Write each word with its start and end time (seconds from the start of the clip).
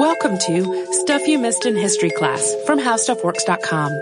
Welcome 0.00 0.38
to 0.38 0.86
Stuff 0.92 1.28
You 1.28 1.38
Missed 1.38 1.66
in 1.66 1.76
History 1.76 2.08
Class 2.08 2.56
from 2.64 2.80
HowStuffWorks.com. 2.80 3.92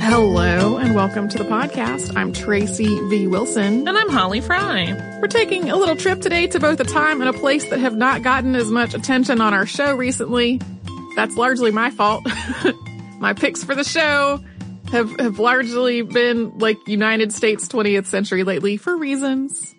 Hello 0.00 0.76
and 0.76 0.94
welcome 0.94 1.28
to 1.28 1.38
the 1.38 1.42
podcast. 1.42 2.16
I'm 2.16 2.32
Tracy 2.32 3.00
V. 3.08 3.26
Wilson. 3.26 3.88
And 3.88 3.98
I'm 3.98 4.10
Holly 4.10 4.40
Fry. 4.40 4.92
We're 5.20 5.26
taking 5.26 5.70
a 5.70 5.76
little 5.76 5.96
trip 5.96 6.20
today 6.20 6.46
to 6.46 6.60
both 6.60 6.78
a 6.78 6.84
time 6.84 7.20
and 7.20 7.28
a 7.28 7.36
place 7.36 7.68
that 7.70 7.80
have 7.80 7.96
not 7.96 8.22
gotten 8.22 8.54
as 8.54 8.70
much 8.70 8.94
attention 8.94 9.40
on 9.40 9.52
our 9.52 9.66
show 9.66 9.96
recently. 9.96 10.60
That's 11.16 11.34
largely 11.36 11.72
my 11.72 11.90
fault. 11.90 12.24
my 13.18 13.32
picks 13.32 13.64
for 13.64 13.74
the 13.74 13.82
show 13.82 14.40
have, 14.96 15.20
have 15.20 15.38
largely 15.38 16.02
been 16.02 16.58
like 16.58 16.78
United 16.86 17.32
States 17.32 17.68
20th 17.68 18.06
century 18.06 18.44
lately 18.44 18.76
for 18.76 18.96
reasons. 18.96 19.74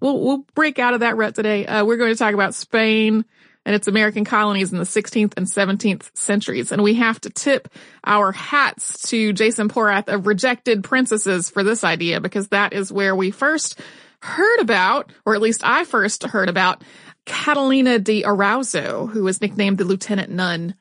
we'll, 0.00 0.20
we'll 0.20 0.46
break 0.54 0.78
out 0.78 0.94
of 0.94 1.00
that 1.00 1.16
rut 1.16 1.34
today. 1.34 1.66
Uh, 1.66 1.84
we're 1.84 1.96
going 1.96 2.12
to 2.12 2.18
talk 2.18 2.34
about 2.34 2.54
Spain 2.54 3.24
and 3.64 3.74
its 3.74 3.88
American 3.88 4.24
colonies 4.24 4.72
in 4.72 4.78
the 4.78 4.84
16th 4.84 5.34
and 5.36 5.46
17th 5.46 6.10
centuries. 6.16 6.72
And 6.72 6.82
we 6.82 6.94
have 6.94 7.20
to 7.22 7.30
tip 7.30 7.68
our 8.04 8.32
hats 8.32 9.08
to 9.10 9.32
Jason 9.32 9.68
Porath 9.68 10.12
of 10.12 10.26
Rejected 10.26 10.84
Princesses 10.84 11.48
for 11.48 11.62
this 11.62 11.84
idea 11.84 12.20
because 12.20 12.48
that 12.48 12.72
is 12.72 12.92
where 12.92 13.14
we 13.14 13.30
first 13.30 13.78
heard 14.20 14.60
about, 14.60 15.12
or 15.24 15.34
at 15.34 15.40
least 15.40 15.62
I 15.64 15.84
first 15.84 16.24
heard 16.24 16.48
about 16.48 16.82
Catalina 17.24 17.98
de 17.98 18.22
Erauso, 18.22 19.08
who 19.08 19.22
was 19.24 19.40
nicknamed 19.40 19.78
the 19.78 19.84
Lieutenant 19.84 20.30
Nun. 20.30 20.74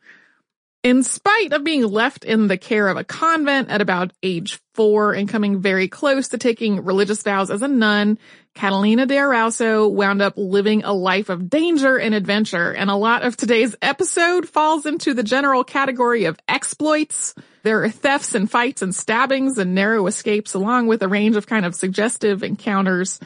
In 0.83 1.03
spite 1.03 1.53
of 1.53 1.63
being 1.63 1.83
left 1.83 2.25
in 2.25 2.47
the 2.47 2.57
care 2.57 2.87
of 2.87 2.97
a 2.97 3.03
convent 3.03 3.69
at 3.69 3.81
about 3.81 4.13
age 4.23 4.59
four 4.73 5.13
and 5.13 5.29
coming 5.29 5.61
very 5.61 5.87
close 5.87 6.29
to 6.29 6.39
taking 6.39 6.83
religious 6.83 7.21
vows 7.21 7.51
as 7.51 7.61
a 7.61 7.67
nun, 7.67 8.17
Catalina 8.55 9.05
de 9.05 9.13
Erauso 9.13 9.91
wound 9.91 10.23
up 10.23 10.33
living 10.37 10.83
a 10.83 10.91
life 10.91 11.29
of 11.29 11.51
danger 11.51 11.99
and 11.99 12.15
adventure. 12.15 12.71
And 12.71 12.89
a 12.89 12.95
lot 12.95 13.21
of 13.21 13.37
today's 13.37 13.75
episode 13.83 14.49
falls 14.49 14.87
into 14.87 15.13
the 15.13 15.21
general 15.21 15.63
category 15.63 16.25
of 16.25 16.39
exploits. 16.47 17.35
There 17.61 17.83
are 17.83 17.89
thefts 17.89 18.33
and 18.33 18.49
fights 18.49 18.81
and 18.81 18.95
stabbings 18.95 19.59
and 19.59 19.75
narrow 19.75 20.07
escapes 20.07 20.55
along 20.55 20.87
with 20.87 21.03
a 21.03 21.07
range 21.07 21.35
of 21.35 21.45
kind 21.45 21.63
of 21.63 21.75
suggestive 21.75 22.41
encounters. 22.41 23.19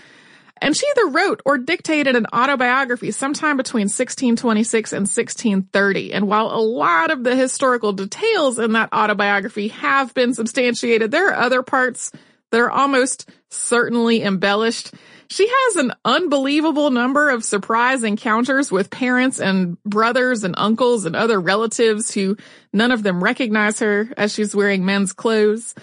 And 0.61 0.75
she 0.75 0.85
either 0.87 1.11
wrote 1.11 1.41
or 1.45 1.57
dictated 1.57 2.15
an 2.15 2.27
autobiography 2.33 3.11
sometime 3.11 3.57
between 3.57 3.83
1626 3.83 4.93
and 4.93 5.01
1630. 5.01 6.13
And 6.13 6.27
while 6.27 6.47
a 6.47 6.61
lot 6.61 7.11
of 7.11 7.23
the 7.23 7.35
historical 7.35 7.91
details 7.91 8.57
in 8.57 8.71
that 8.73 8.93
autobiography 8.93 9.67
have 9.69 10.13
been 10.13 10.33
substantiated, 10.33 11.11
there 11.11 11.29
are 11.29 11.43
other 11.43 11.61
parts 11.61 12.11
that 12.51 12.61
are 12.61 12.71
almost 12.71 13.29
certainly 13.49 14.23
embellished. 14.23 14.93
She 15.27 15.47
has 15.47 15.75
an 15.77 15.91
unbelievable 16.05 16.91
number 16.91 17.29
of 17.29 17.43
surprise 17.43 18.03
encounters 18.03 18.71
with 18.71 18.89
parents 18.89 19.41
and 19.41 19.81
brothers 19.83 20.43
and 20.43 20.55
uncles 20.57 21.05
and 21.05 21.15
other 21.15 21.39
relatives 21.39 22.13
who 22.13 22.37
none 22.71 22.91
of 22.91 23.03
them 23.03 23.23
recognize 23.23 23.79
her 23.79 24.07
as 24.15 24.33
she's 24.33 24.55
wearing 24.55 24.85
men's 24.85 25.13
clothes. 25.13 25.75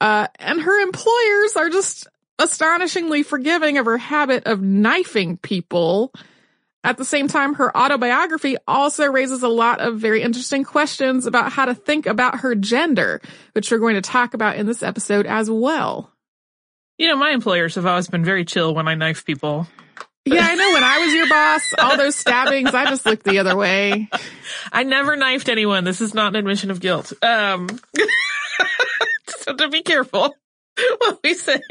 Uh, 0.00 0.28
and 0.38 0.60
her 0.62 0.82
employers 0.82 1.56
are 1.56 1.68
just 1.68 2.06
astonishingly 2.40 3.22
forgiving 3.22 3.78
of 3.78 3.86
her 3.86 3.98
habit 3.98 4.46
of 4.46 4.60
knifing 4.60 5.36
people. 5.36 6.12
At 6.82 6.96
the 6.96 7.04
same 7.04 7.28
time, 7.28 7.54
her 7.54 7.76
autobiography 7.76 8.56
also 8.66 9.06
raises 9.06 9.42
a 9.42 9.48
lot 9.48 9.80
of 9.80 9.98
very 9.98 10.22
interesting 10.22 10.64
questions 10.64 11.26
about 11.26 11.52
how 11.52 11.66
to 11.66 11.74
think 11.74 12.06
about 12.06 12.40
her 12.40 12.54
gender, 12.54 13.20
which 13.52 13.70
we're 13.70 13.78
going 13.78 13.96
to 13.96 14.00
talk 14.00 14.32
about 14.32 14.56
in 14.56 14.66
this 14.66 14.82
episode 14.82 15.26
as 15.26 15.50
well. 15.50 16.10
You 16.96 17.08
know, 17.08 17.16
my 17.16 17.30
employers 17.30 17.74
have 17.74 17.86
always 17.86 18.08
been 18.08 18.24
very 18.24 18.46
chill 18.46 18.74
when 18.74 18.88
I 18.88 18.94
knife 18.94 19.26
people. 19.26 19.66
Yeah, 20.24 20.46
I 20.46 20.54
know 20.54 20.72
when 20.72 20.84
I 20.84 20.98
was 20.98 21.14
your 21.14 21.28
boss, 21.28 21.74
all 21.78 21.96
those 21.96 22.14
stabbings, 22.14 22.74
I 22.74 22.84
just 22.86 23.06
looked 23.06 23.24
the 23.24 23.38
other 23.38 23.56
way. 23.56 24.08
I 24.72 24.84
never 24.84 25.16
knifed 25.16 25.48
anyone. 25.48 25.84
This 25.84 26.00
is 26.00 26.14
not 26.14 26.28
an 26.28 26.36
admission 26.36 26.70
of 26.70 26.80
guilt. 26.80 27.12
Um, 27.22 27.68
so 29.28 29.54
to 29.54 29.68
be 29.68 29.82
careful. 29.82 30.34
what 30.98 31.20
we 31.22 31.34
say. 31.34 31.60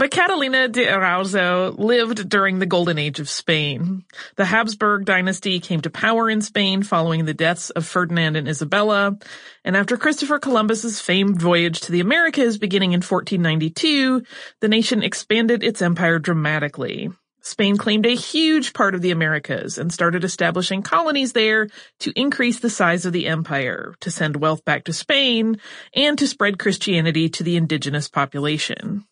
But 0.00 0.10
Catalina 0.10 0.66
de 0.66 0.86
Erauso 0.86 1.78
lived 1.78 2.30
during 2.30 2.58
the 2.58 2.64
golden 2.64 2.96
age 2.96 3.20
of 3.20 3.28
Spain. 3.28 4.06
The 4.36 4.46
Habsburg 4.46 5.04
dynasty 5.04 5.60
came 5.60 5.82
to 5.82 5.90
power 5.90 6.30
in 6.30 6.40
Spain 6.40 6.82
following 6.82 7.26
the 7.26 7.34
deaths 7.34 7.68
of 7.68 7.84
Ferdinand 7.84 8.36
and 8.36 8.48
Isabella, 8.48 9.18
and 9.62 9.76
after 9.76 9.98
Christopher 9.98 10.38
Columbus's 10.38 11.02
famed 11.02 11.38
voyage 11.38 11.80
to 11.80 11.92
the 11.92 12.00
Americas 12.00 12.56
beginning 12.56 12.92
in 12.92 13.02
1492, 13.02 14.22
the 14.60 14.68
nation 14.68 15.02
expanded 15.02 15.62
its 15.62 15.82
empire 15.82 16.18
dramatically. 16.18 17.10
Spain 17.50 17.76
claimed 17.76 18.06
a 18.06 18.14
huge 18.14 18.72
part 18.72 18.94
of 18.94 19.02
the 19.02 19.10
Americas 19.10 19.76
and 19.76 19.92
started 19.92 20.22
establishing 20.22 20.82
colonies 20.82 21.32
there 21.32 21.68
to 21.98 22.12
increase 22.14 22.60
the 22.60 22.70
size 22.70 23.04
of 23.04 23.12
the 23.12 23.26
empire, 23.26 23.92
to 24.00 24.10
send 24.10 24.36
wealth 24.36 24.64
back 24.64 24.84
to 24.84 24.92
Spain, 24.92 25.58
and 25.92 26.16
to 26.16 26.28
spread 26.28 26.60
Christianity 26.60 27.28
to 27.28 27.42
the 27.42 27.56
indigenous 27.56 28.08
population. 28.08 29.04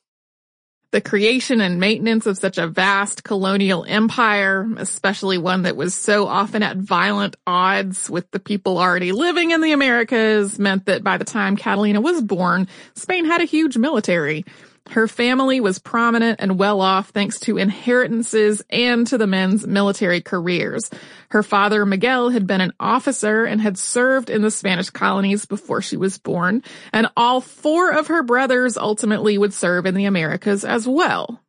The 0.93 1.01
creation 1.01 1.61
and 1.61 1.81
maintenance 1.81 2.27
of 2.27 2.39
such 2.39 2.59
a 2.59 2.69
vast 2.69 3.25
colonial 3.25 3.85
empire, 3.87 4.67
especially 4.79 5.37
one 5.37 5.63
that 5.63 5.77
was 5.77 5.95
so 5.95 6.29
often 6.29 6.63
at 6.63 6.77
violent 6.77 7.35
odds 7.45 8.09
with 8.09 8.31
the 8.31 8.41
people 8.41 8.79
already 8.79 9.11
living 9.11 9.51
in 9.51 9.61
the 9.61 9.73
Americas, 9.73 10.61
meant 10.61 10.87
that 10.87 11.03
by 11.03 11.19
the 11.19 11.27
time 11.27 11.57
Catalina 11.57 12.01
was 12.01 12.23
born, 12.23 12.69
Spain 12.95 13.27
had 13.27 13.41
a 13.41 13.47
huge 13.47 13.77
military. 13.77 14.47
Her 14.91 15.07
family 15.07 15.61
was 15.61 15.79
prominent 15.79 16.41
and 16.41 16.59
well 16.59 16.81
off 16.81 17.11
thanks 17.11 17.39
to 17.41 17.59
inheritances 17.59 18.63
and 18.71 19.07
to 19.09 19.19
the 19.19 19.27
men's 19.27 19.67
military 19.67 20.23
careers. 20.23 20.91
Her 21.31 21.43
father, 21.43 21.85
Miguel, 21.85 22.31
had 22.31 22.47
been 22.47 22.63
an 22.63 22.73
officer 22.81 23.45
and 23.45 23.61
had 23.61 23.77
served 23.77 24.31
in 24.31 24.41
the 24.41 24.51
Spanish 24.51 24.89
colonies 24.89 25.45
before 25.45 25.83
she 25.83 25.99
was 25.99 26.17
born, 26.17 26.63
and 26.93 27.09
all 27.17 27.43
four 27.43 27.93
of 27.93 28.07
her 28.07 28.23
brothers 28.23 28.79
ultimately 28.79 29.37
would 29.37 29.53
serve 29.53 29.85
in 29.85 29.95
the 29.95 30.07
Americas 30.07 30.65
as 30.65 30.89
well. 30.89 31.43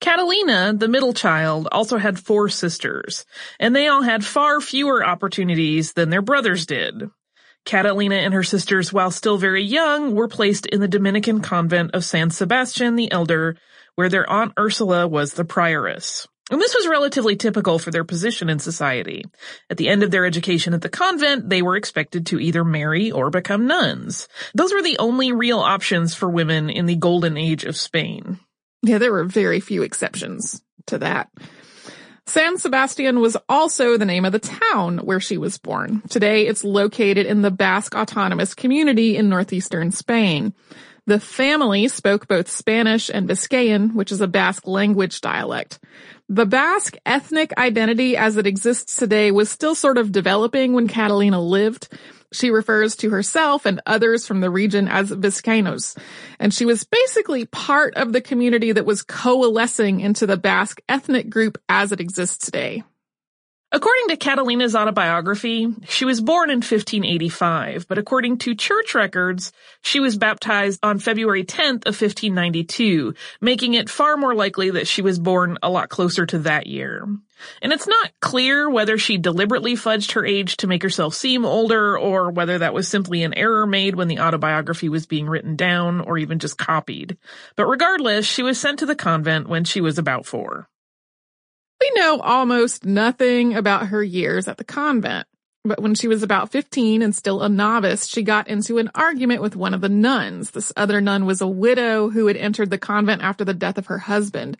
Catalina, 0.00 0.72
the 0.76 0.88
middle 0.88 1.12
child, 1.12 1.68
also 1.70 1.98
had 1.98 2.18
four 2.18 2.48
sisters, 2.48 3.26
and 3.60 3.76
they 3.76 3.86
all 3.86 4.02
had 4.02 4.24
far 4.24 4.60
fewer 4.60 5.06
opportunities 5.06 5.92
than 5.92 6.10
their 6.10 6.22
brothers 6.22 6.66
did. 6.66 7.10
Catalina 7.64 8.16
and 8.16 8.34
her 8.34 8.42
sisters, 8.42 8.92
while 8.92 9.10
still 9.10 9.38
very 9.38 9.62
young, 9.62 10.14
were 10.14 10.28
placed 10.28 10.66
in 10.66 10.80
the 10.80 10.88
Dominican 10.88 11.40
convent 11.40 11.94
of 11.94 12.04
San 12.04 12.30
Sebastian 12.30 12.96
the 12.96 13.10
Elder, 13.12 13.56
where 13.94 14.08
their 14.08 14.28
aunt 14.28 14.52
Ursula 14.58 15.06
was 15.06 15.34
the 15.34 15.44
prioress. 15.44 16.26
And 16.50 16.60
this 16.60 16.74
was 16.74 16.88
relatively 16.88 17.36
typical 17.36 17.78
for 17.78 17.90
their 17.90 18.04
position 18.04 18.50
in 18.50 18.58
society. 18.58 19.24
At 19.70 19.76
the 19.76 19.88
end 19.88 20.02
of 20.02 20.10
their 20.10 20.26
education 20.26 20.74
at 20.74 20.82
the 20.82 20.88
convent, 20.88 21.48
they 21.48 21.62
were 21.62 21.76
expected 21.76 22.26
to 22.26 22.40
either 22.40 22.64
marry 22.64 23.10
or 23.10 23.30
become 23.30 23.66
nuns. 23.66 24.28
Those 24.54 24.72
were 24.72 24.82
the 24.82 24.98
only 24.98 25.32
real 25.32 25.60
options 25.60 26.14
for 26.14 26.28
women 26.28 26.68
in 26.68 26.86
the 26.86 26.96
golden 26.96 27.36
age 27.36 27.64
of 27.64 27.76
Spain. 27.76 28.38
Yeah, 28.82 28.98
there 28.98 29.12
were 29.12 29.24
very 29.24 29.60
few 29.60 29.82
exceptions 29.82 30.60
to 30.86 30.98
that. 30.98 31.30
San 32.32 32.56
Sebastian 32.56 33.20
was 33.20 33.36
also 33.46 33.98
the 33.98 34.06
name 34.06 34.24
of 34.24 34.32
the 34.32 34.38
town 34.38 34.96
where 35.00 35.20
she 35.20 35.36
was 35.36 35.58
born. 35.58 36.00
Today 36.08 36.46
it's 36.46 36.64
located 36.64 37.26
in 37.26 37.42
the 37.42 37.50
Basque 37.50 37.94
Autonomous 37.94 38.54
Community 38.54 39.18
in 39.18 39.28
northeastern 39.28 39.90
Spain. 39.90 40.54
The 41.06 41.20
family 41.20 41.88
spoke 41.88 42.28
both 42.28 42.50
Spanish 42.50 43.10
and 43.10 43.28
Biscayan, 43.28 43.92
which 43.92 44.10
is 44.10 44.22
a 44.22 44.26
Basque 44.26 44.66
language 44.66 45.20
dialect. 45.20 45.78
The 46.30 46.46
Basque 46.46 46.96
ethnic 47.04 47.52
identity 47.58 48.16
as 48.16 48.38
it 48.38 48.46
exists 48.46 48.96
today 48.96 49.30
was 49.30 49.50
still 49.50 49.74
sort 49.74 49.98
of 49.98 50.10
developing 50.10 50.72
when 50.72 50.88
Catalina 50.88 51.38
lived. 51.38 51.90
She 52.32 52.50
refers 52.50 52.96
to 52.96 53.10
herself 53.10 53.66
and 53.66 53.80
others 53.86 54.26
from 54.26 54.40
the 54.40 54.50
region 54.50 54.88
as 54.88 55.10
Vizcaínos, 55.10 55.96
and 56.38 56.52
she 56.52 56.64
was 56.64 56.84
basically 56.84 57.44
part 57.46 57.94
of 57.94 58.12
the 58.12 58.20
community 58.20 58.72
that 58.72 58.86
was 58.86 59.02
coalescing 59.02 60.00
into 60.00 60.26
the 60.26 60.36
Basque 60.36 60.80
ethnic 60.88 61.30
group 61.30 61.58
as 61.68 61.92
it 61.92 62.00
exists 62.00 62.44
today. 62.44 62.82
According 63.74 64.08
to 64.08 64.16
Catalina's 64.18 64.76
autobiography, 64.76 65.66
she 65.88 66.04
was 66.04 66.20
born 66.20 66.50
in 66.50 66.58
1585, 66.58 67.88
but 67.88 67.96
according 67.96 68.36
to 68.38 68.54
church 68.54 68.94
records, 68.94 69.50
she 69.80 69.98
was 69.98 70.18
baptized 70.18 70.78
on 70.82 70.98
February 70.98 71.42
10th 71.42 71.86
of 71.86 71.98
1592, 71.98 73.14
making 73.40 73.72
it 73.72 73.88
far 73.88 74.18
more 74.18 74.34
likely 74.34 74.72
that 74.72 74.86
she 74.86 75.00
was 75.00 75.18
born 75.18 75.56
a 75.62 75.70
lot 75.70 75.88
closer 75.88 76.26
to 76.26 76.40
that 76.40 76.66
year. 76.66 77.08
And 77.60 77.72
it's 77.72 77.86
not 77.86 78.10
clear 78.20 78.68
whether 78.68 78.98
she 78.98 79.18
deliberately 79.18 79.74
fudged 79.74 80.12
her 80.12 80.24
age 80.24 80.56
to 80.58 80.66
make 80.66 80.82
herself 80.82 81.14
seem 81.14 81.44
older 81.44 81.98
or 81.98 82.30
whether 82.30 82.58
that 82.58 82.74
was 82.74 82.88
simply 82.88 83.22
an 83.22 83.34
error 83.34 83.66
made 83.66 83.94
when 83.94 84.08
the 84.08 84.20
autobiography 84.20 84.88
was 84.88 85.06
being 85.06 85.28
written 85.28 85.56
down 85.56 86.00
or 86.00 86.18
even 86.18 86.38
just 86.38 86.58
copied. 86.58 87.16
But 87.56 87.66
regardless, 87.66 88.26
she 88.26 88.42
was 88.42 88.58
sent 88.58 88.78
to 88.80 88.86
the 88.86 88.96
convent 88.96 89.48
when 89.48 89.64
she 89.64 89.80
was 89.80 89.98
about 89.98 90.26
four. 90.26 90.68
We 91.80 91.90
know 91.94 92.20
almost 92.20 92.84
nothing 92.84 93.54
about 93.54 93.88
her 93.88 94.02
years 94.02 94.46
at 94.46 94.56
the 94.56 94.64
convent. 94.64 95.26
But 95.64 95.80
when 95.80 95.94
she 95.94 96.08
was 96.08 96.24
about 96.24 96.50
15 96.50 97.02
and 97.02 97.14
still 97.14 97.40
a 97.40 97.48
novice, 97.48 98.08
she 98.08 98.22
got 98.22 98.48
into 98.48 98.78
an 98.78 98.90
argument 98.96 99.42
with 99.42 99.54
one 99.54 99.74
of 99.74 99.80
the 99.80 99.88
nuns. 99.88 100.50
This 100.50 100.72
other 100.76 101.00
nun 101.00 101.24
was 101.24 101.40
a 101.40 101.46
widow 101.46 102.10
who 102.10 102.26
had 102.26 102.36
entered 102.36 102.70
the 102.70 102.78
convent 102.78 103.22
after 103.22 103.44
the 103.44 103.54
death 103.54 103.78
of 103.78 103.86
her 103.86 103.98
husband. 103.98 104.56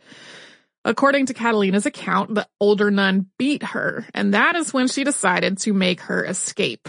According 0.84 1.26
to 1.26 1.34
Catalina's 1.34 1.87
account, 1.87 2.34
the 2.34 2.49
older 2.61 2.90
nun 2.90 3.26
beat 3.38 3.62
her, 3.62 4.05
and 4.14 4.34
that 4.34 4.56
is 4.56 4.75
when 4.75 4.88
she 4.88 5.05
decided 5.05 5.58
to 5.58 5.73
make 5.73 6.00
her 6.02 6.25
escape. 6.25 6.88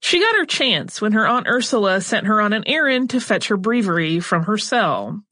She 0.00 0.20
got 0.20 0.36
her 0.36 0.46
chance 0.46 1.00
when 1.00 1.12
her 1.12 1.26
Aunt 1.26 1.48
Ursula 1.48 2.00
sent 2.00 2.26
her 2.26 2.40
on 2.40 2.52
an 2.52 2.64
errand 2.66 3.10
to 3.10 3.20
fetch 3.20 3.48
her 3.48 3.56
breviary 3.56 4.20
from 4.20 4.44
her 4.44 4.56
cell. 4.56 5.22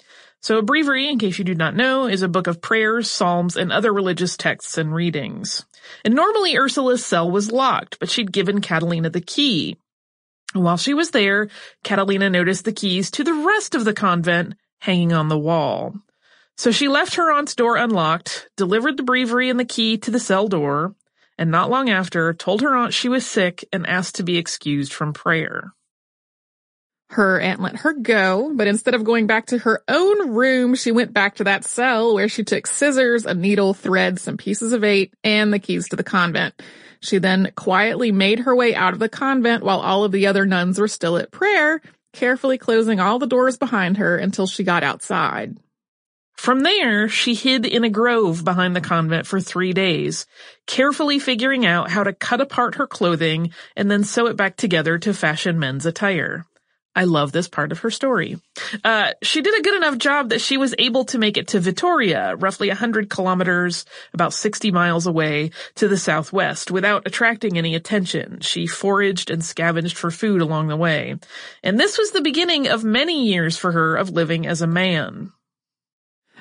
So 0.43 0.59
a 0.59 0.63
breviary, 0.63 1.09
in 1.09 1.19
case 1.19 1.39
you 1.39 1.45
do 1.45 1.55
not 1.55 1.75
know, 1.75 2.07
is 2.07 2.23
a 2.23 2.29
book 2.29 2.47
of 2.47 2.61
prayers, 2.61 3.11
psalms, 3.11 3.57
and 3.57 3.73
other 3.73 3.93
religious 3.93 4.37
texts 4.37 4.77
and 4.77 4.95
readings. 4.95 5.65
And 6.05 6.15
normally 6.15 6.57
Ursula's 6.57 7.05
cell 7.05 7.31
was 7.31 7.51
locked, 7.51 7.99
but 7.99 8.11
she'd 8.11 8.33
given 8.33 8.61
Catalina 8.61 9.11
the 9.11 9.21
key. 9.21 9.79
While 10.53 10.77
she 10.77 10.95
was 10.95 11.11
there, 11.11 11.49
Catalina 11.85 12.29
noticed 12.31 12.65
the 12.65 12.73
keys 12.73 13.11
to 13.13 13.25
the 13.25 13.35
rest 13.35 13.75
of 13.75 13.85
the 13.85 13.95
convent 13.95 14.55
hanging 14.81 15.13
on 15.13 15.29
the 15.29 15.39
wall. 15.39 15.95
So 16.57 16.71
she 16.71 16.89
left 16.89 17.17
her 17.17 17.31
aunt's 17.31 17.55
door 17.55 17.77
unlocked, 17.77 18.49
delivered 18.57 18.97
the 18.97 19.03
breviary 19.03 19.51
and 19.51 19.61
the 19.61 19.65
key 19.65 19.99
to 19.99 20.11
the 20.11 20.19
cell 20.19 20.49
door, 20.49 20.95
and 21.37 21.51
not 21.51 21.71
long 21.71 21.91
after 21.91 22.33
told 22.33 22.63
her 22.63 22.75
aunt 22.75 22.95
she 22.95 23.11
was 23.11 23.27
sick 23.27 23.65
and 23.73 23.87
asked 23.87 24.17
to 24.17 24.23
be 24.23 24.39
excused 24.39 24.93
from 24.93 25.13
prayer. 25.13 25.73
Her 27.11 27.39
aunt 27.39 27.61
let 27.61 27.77
her 27.77 27.93
go, 27.93 28.53
but 28.55 28.67
instead 28.67 28.95
of 28.95 29.05
going 29.05 29.27
back 29.27 29.47
to 29.47 29.59
her 29.59 29.83
own 29.87 30.31
room, 30.31 30.75
she 30.75 30.91
went 30.91 31.13
back 31.13 31.37
to 31.37 31.45
that 31.45 31.65
cell 31.65 32.15
where 32.15 32.29
she 32.29 32.43
took 32.43 32.67
scissors, 32.67 33.27
a 33.27 33.35
needle, 33.35 33.75
thread, 33.75 34.19
some 34.19 34.37
pieces 34.37 34.73
of 34.73 34.83
eight, 34.83 35.15
and 35.23 35.53
the 35.53 35.59
keys 35.59 35.89
to 35.91 35.97
the 35.97 36.03
convent. 36.03 36.61
She 37.01 37.19
then 37.19 37.53
quietly 37.55 38.11
made 38.11 38.41
her 38.41 38.57
way 38.57 38.75
out 38.75 38.93
of 38.93 38.99
the 38.99 39.09
convent 39.09 39.63
while 39.63 39.81
all 39.81 40.05
of 40.05 40.11
the 40.11 40.27
other 40.27 40.47
nuns 40.47 40.81
were 40.81 40.89
still 40.89 41.17
at 41.17 41.31
prayer, 41.31 41.81
carefully 42.13 42.59
closing 42.59 42.99
all 42.99 43.19
the 43.19 43.27
doors 43.27 43.57
behind 43.57 43.99
her 43.99 44.17
until 44.17 44.47
she 44.47 44.65
got 44.65 44.83
outside. 44.83 45.57
From 46.37 46.61
there, 46.61 47.09
she 47.09 47.35
hid 47.35 47.67
in 47.67 47.83
a 47.83 47.91
grove 47.91 48.45
behind 48.45 48.77
the 48.77 48.81
convent 48.81 49.27
for 49.27 49.41
three 49.41 49.73
days, 49.73 50.27
carefully 50.67 51.19
figuring 51.19 51.65
out 51.65 51.91
how 51.91 52.05
to 52.05 52.13
cut 52.13 52.41
apart 52.41 52.77
her 52.77 52.87
clothing 52.87 53.53
and 53.75 53.91
then 53.91 54.05
sew 54.05 54.27
it 54.27 54.37
back 54.37 54.57
together 54.57 54.99
to 54.99 55.15
fashion 55.15 55.59
men's 55.59 55.87
attire. 55.87 56.45
I 56.97 57.05
love 57.05 57.31
this 57.31 57.47
part 57.47 57.73
of 57.73 57.81
her 57.81 57.91
story. 57.91 58.39
Uh, 58.83 59.13
she 59.23 59.43
did 59.43 59.59
a 59.59 59.63
good 59.63 59.77
enough 59.77 59.99
job 59.99 60.31
that 60.31 60.41
she 60.41 60.57
was 60.57 60.75
able 60.79 61.05
to 61.07 61.19
make 61.19 61.37
it 61.37 61.49
to 61.49 61.61
Vitoria, 61.61 62.35
roughly 62.37 62.69
100 62.69 63.11
kilometers, 63.11 63.85
about 64.15 64.33
60 64.33 64.71
miles 64.71 65.07
away 65.07 65.51
to 65.75 65.89
the 65.89 65.99
southwest, 65.99 66.71
without 66.71 67.07
attracting 67.07 67.59
any 67.59 67.75
attention. 67.75 68.41
She 68.41 68.67
foraged 68.67 69.31
and 69.31 69.45
scavenged 69.45 69.99
for 69.99 70.11
food 70.11 70.41
along 70.41 70.69
the 70.69 70.77
way. 70.77 71.17
And 71.63 71.79
this 71.79 71.99
was 71.99 72.13
the 72.13 72.23
beginning 72.23 72.67
of 72.67 72.83
many 72.83 73.27
years 73.29 73.59
for 73.59 73.73
her 73.73 73.97
of 73.97 74.11
living 74.11 74.47
as 74.47 74.63
a 74.63 74.67
man. 74.67 75.33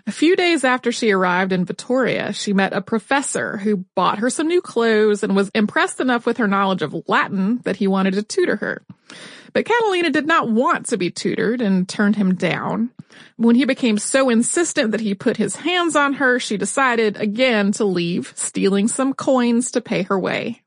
A 0.08 0.12
few 0.12 0.36
days 0.36 0.64
after 0.64 0.92
she 0.92 1.10
arrived 1.10 1.52
in 1.52 1.66
Vitoria, 1.66 2.32
she 2.32 2.54
met 2.54 2.74
a 2.74 2.82
professor 2.82 3.58
who 3.58 3.86
bought 3.96 4.20
her 4.20 4.30
some 4.30 4.48
new 4.48 4.62
clothes 4.62 5.24
and 5.24 5.36
was 5.36 5.50
impressed 5.56 6.00
enough 6.00 6.28
with 6.28 6.38
her 6.38 6.48
knowledge 6.48 6.84
of 6.84 6.96
Latin 7.08 7.60
that 7.64 7.78
he 7.78 7.88
wanted 7.88 8.14
to 8.14 8.22
tutor 8.22 8.58
her. 8.58 8.84
But 9.52 9.66
Catalina 9.66 10.12
did 10.12 10.28
not 10.28 10.48
want 10.48 10.88
to 10.88 10.98
be 10.98 11.10
tutored 11.10 11.60
and 11.60 11.90
turned 11.90 12.18
him 12.18 12.36
down. 12.36 12.92
When 13.38 13.56
he 13.56 13.66
became 13.66 13.98
so 13.98 14.30
insistent 14.30 14.92
that 14.92 15.02
he 15.02 15.16
put 15.16 15.38
his 15.38 15.56
hands 15.56 15.96
on 15.96 16.14
her, 16.14 16.40
she 16.40 16.58
decided 16.58 17.18
again 17.18 17.72
to 17.74 17.86
leave, 17.86 18.32
stealing 18.36 18.88
some 18.88 19.14
coins 19.14 19.72
to 19.72 19.82
pay 19.82 20.04
her 20.04 20.20
way. 20.20 20.62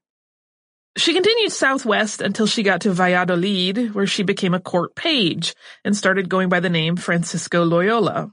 She 0.97 1.15
continued 1.15 1.53
southwest 1.53 2.21
until 2.21 2.47
she 2.49 2.65
got 2.65 2.81
to 2.81 2.93
Valladolid, 2.93 3.95
where 3.95 4.07
she 4.07 4.25
became 4.25 4.55
a 4.55 4.59
court 4.59 4.97
page 4.97 5.55
and 5.85 5.97
started 5.97 6.29
going 6.29 6.49
by 6.49 6.59
the 6.59 6.71
name 6.71 6.97
Francisco 6.97 7.65
Loyola. 7.65 8.33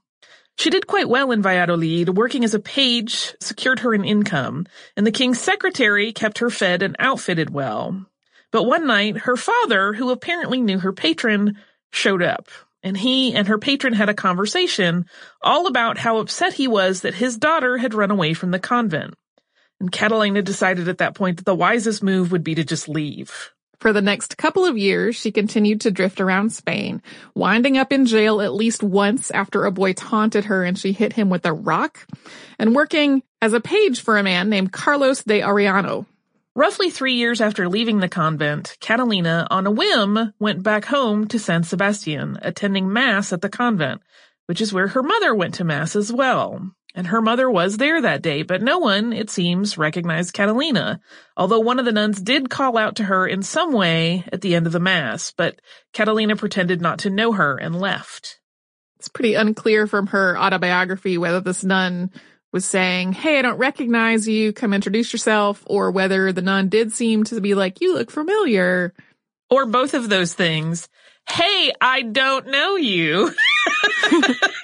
She 0.57 0.69
did 0.69 0.87
quite 0.87 1.09
well 1.09 1.31
in 1.31 1.41
Valladolid, 1.41 2.17
working 2.17 2.43
as 2.43 2.53
a 2.53 2.59
page 2.59 3.35
secured 3.41 3.79
her 3.79 3.93
an 3.93 4.05
income, 4.05 4.67
and 4.95 5.05
the 5.05 5.11
king's 5.11 5.39
secretary 5.39 6.13
kept 6.13 6.39
her 6.39 6.49
fed 6.49 6.81
and 6.81 6.95
outfitted 6.97 7.49
well. 7.49 8.05
But 8.51 8.63
one 8.63 8.87
night, 8.87 9.17
her 9.17 9.35
father, 9.35 9.93
who 9.93 10.11
apparently 10.11 10.61
knew 10.61 10.79
her 10.79 10.93
patron, 10.93 11.57
showed 11.91 12.23
up, 12.23 12.47
and 12.83 12.95
he 12.95 13.33
and 13.33 13.47
her 13.47 13.57
patron 13.57 13.93
had 13.93 14.09
a 14.09 14.13
conversation 14.13 15.05
all 15.41 15.67
about 15.67 15.97
how 15.97 16.17
upset 16.17 16.53
he 16.53 16.67
was 16.67 17.01
that 17.01 17.15
his 17.15 17.37
daughter 17.37 17.77
had 17.77 17.93
run 17.93 18.11
away 18.11 18.33
from 18.33 18.51
the 18.51 18.59
convent. 18.59 19.15
And 19.79 19.91
Catalina 19.91 20.41
decided 20.41 20.87
at 20.87 20.99
that 20.99 21.15
point 21.15 21.37
that 21.37 21.45
the 21.45 21.55
wisest 21.55 22.01
move 22.01 22.31
would 22.31 22.43
be 22.43 22.55
to 22.55 22.63
just 22.63 22.87
leave. 22.87 23.53
For 23.79 23.93
the 23.93 24.01
next 24.01 24.37
couple 24.37 24.65
of 24.65 24.77
years, 24.77 25.15
she 25.15 25.31
continued 25.31 25.81
to 25.81 25.91
drift 25.91 26.21
around 26.21 26.51
Spain, 26.51 27.01
winding 27.33 27.77
up 27.77 27.91
in 27.91 28.05
jail 28.05 28.41
at 28.41 28.53
least 28.53 28.83
once 28.83 29.31
after 29.31 29.65
a 29.65 29.71
boy 29.71 29.93
taunted 29.93 30.45
her 30.45 30.63
and 30.63 30.77
she 30.77 30.91
hit 30.91 31.13
him 31.13 31.29
with 31.29 31.45
a 31.45 31.53
rock, 31.53 32.07
and 32.57 32.75
working 32.75 33.23
as 33.41 33.53
a 33.53 33.59
page 33.59 34.01
for 34.01 34.17
a 34.17 34.23
man 34.23 34.49
named 34.49 34.71
Carlos 34.71 35.23
de 35.23 35.41
Arellano. 35.41 36.05
Roughly 36.55 36.89
three 36.89 37.15
years 37.15 37.41
after 37.41 37.67
leaving 37.67 37.99
the 37.99 38.07
convent, 38.07 38.77
Catalina, 38.79 39.45
on 39.51 39.67
a 39.67 39.71
whim, 39.71 40.33
went 40.39 40.63
back 40.63 40.85
home 40.85 41.27
to 41.27 41.37
San 41.37 41.63
Sebastian, 41.63 42.39
attending 42.41 42.91
Mass 42.91 43.33
at 43.33 43.41
the 43.41 43.49
convent, 43.49 44.01
which 44.45 44.61
is 44.61 44.71
where 44.71 44.87
her 44.87 45.03
mother 45.03 45.35
went 45.35 45.55
to 45.55 45.65
Mass 45.65 45.97
as 45.97 46.13
well 46.13 46.71
and 46.95 47.07
her 47.07 47.21
mother 47.21 47.49
was 47.49 47.75
there 47.77 48.01
that 48.01 48.21
day, 48.21 48.41
but 48.41 48.61
no 48.61 48.79
one, 48.79 49.11
it 49.11 49.29
seems, 49.29 49.77
recognized 49.77 50.33
Catalina, 50.33 51.01
although 51.35 51.59
one 51.59 51.77
of 51.77 51.85
the 51.85 51.91
nuns 51.91 52.21
did 52.21 52.49
call 52.49 52.77
out 52.77 52.95
to 52.95 53.03
her 53.03 53.27
in 53.27 53.43
some 53.43 53.73
way 53.73 54.23
at 54.31 54.39
the 54.39 54.55
end 54.55 54.65
of 54.65 54.71
the 54.71 54.79
mass, 54.79 55.33
but 55.35 55.59
Catalina 55.93 56.37
pretended 56.37 56.81
not 56.81 56.99
to 56.99 57.09
know 57.09 57.33
her 57.33 57.57
and 57.57 57.79
left. 57.79 58.39
It's 58.97 59.09
pretty 59.09 59.35
unclear 59.35 59.87
from 59.87 60.07
her 60.07 60.37
autobiography 60.37 61.17
whether 61.17 61.41
this 61.41 61.65
nun 61.65 62.11
was 62.53 62.65
saying, 62.65 63.11
Hey, 63.11 63.37
I 63.37 63.41
don't 63.41 63.57
recognize 63.57 64.25
you, 64.25 64.53
come 64.53 64.73
introduce 64.73 65.11
yourself, 65.11 65.61
or 65.67 65.91
whether 65.91 66.31
the 66.31 66.41
nun 66.41 66.69
did 66.69 66.93
seem 66.93 67.25
to 67.25 67.41
be 67.41 67.53
like, 67.53 67.81
You 67.81 67.93
look 67.93 68.09
familiar. 68.09 68.93
Or 69.49 69.65
both 69.65 69.93
of 69.93 70.09
those 70.09 70.33
things. 70.33 70.87
Hey, 71.29 71.71
I 71.79 72.01
don't 72.01 72.47
know 72.47 72.77
you. 72.77 73.31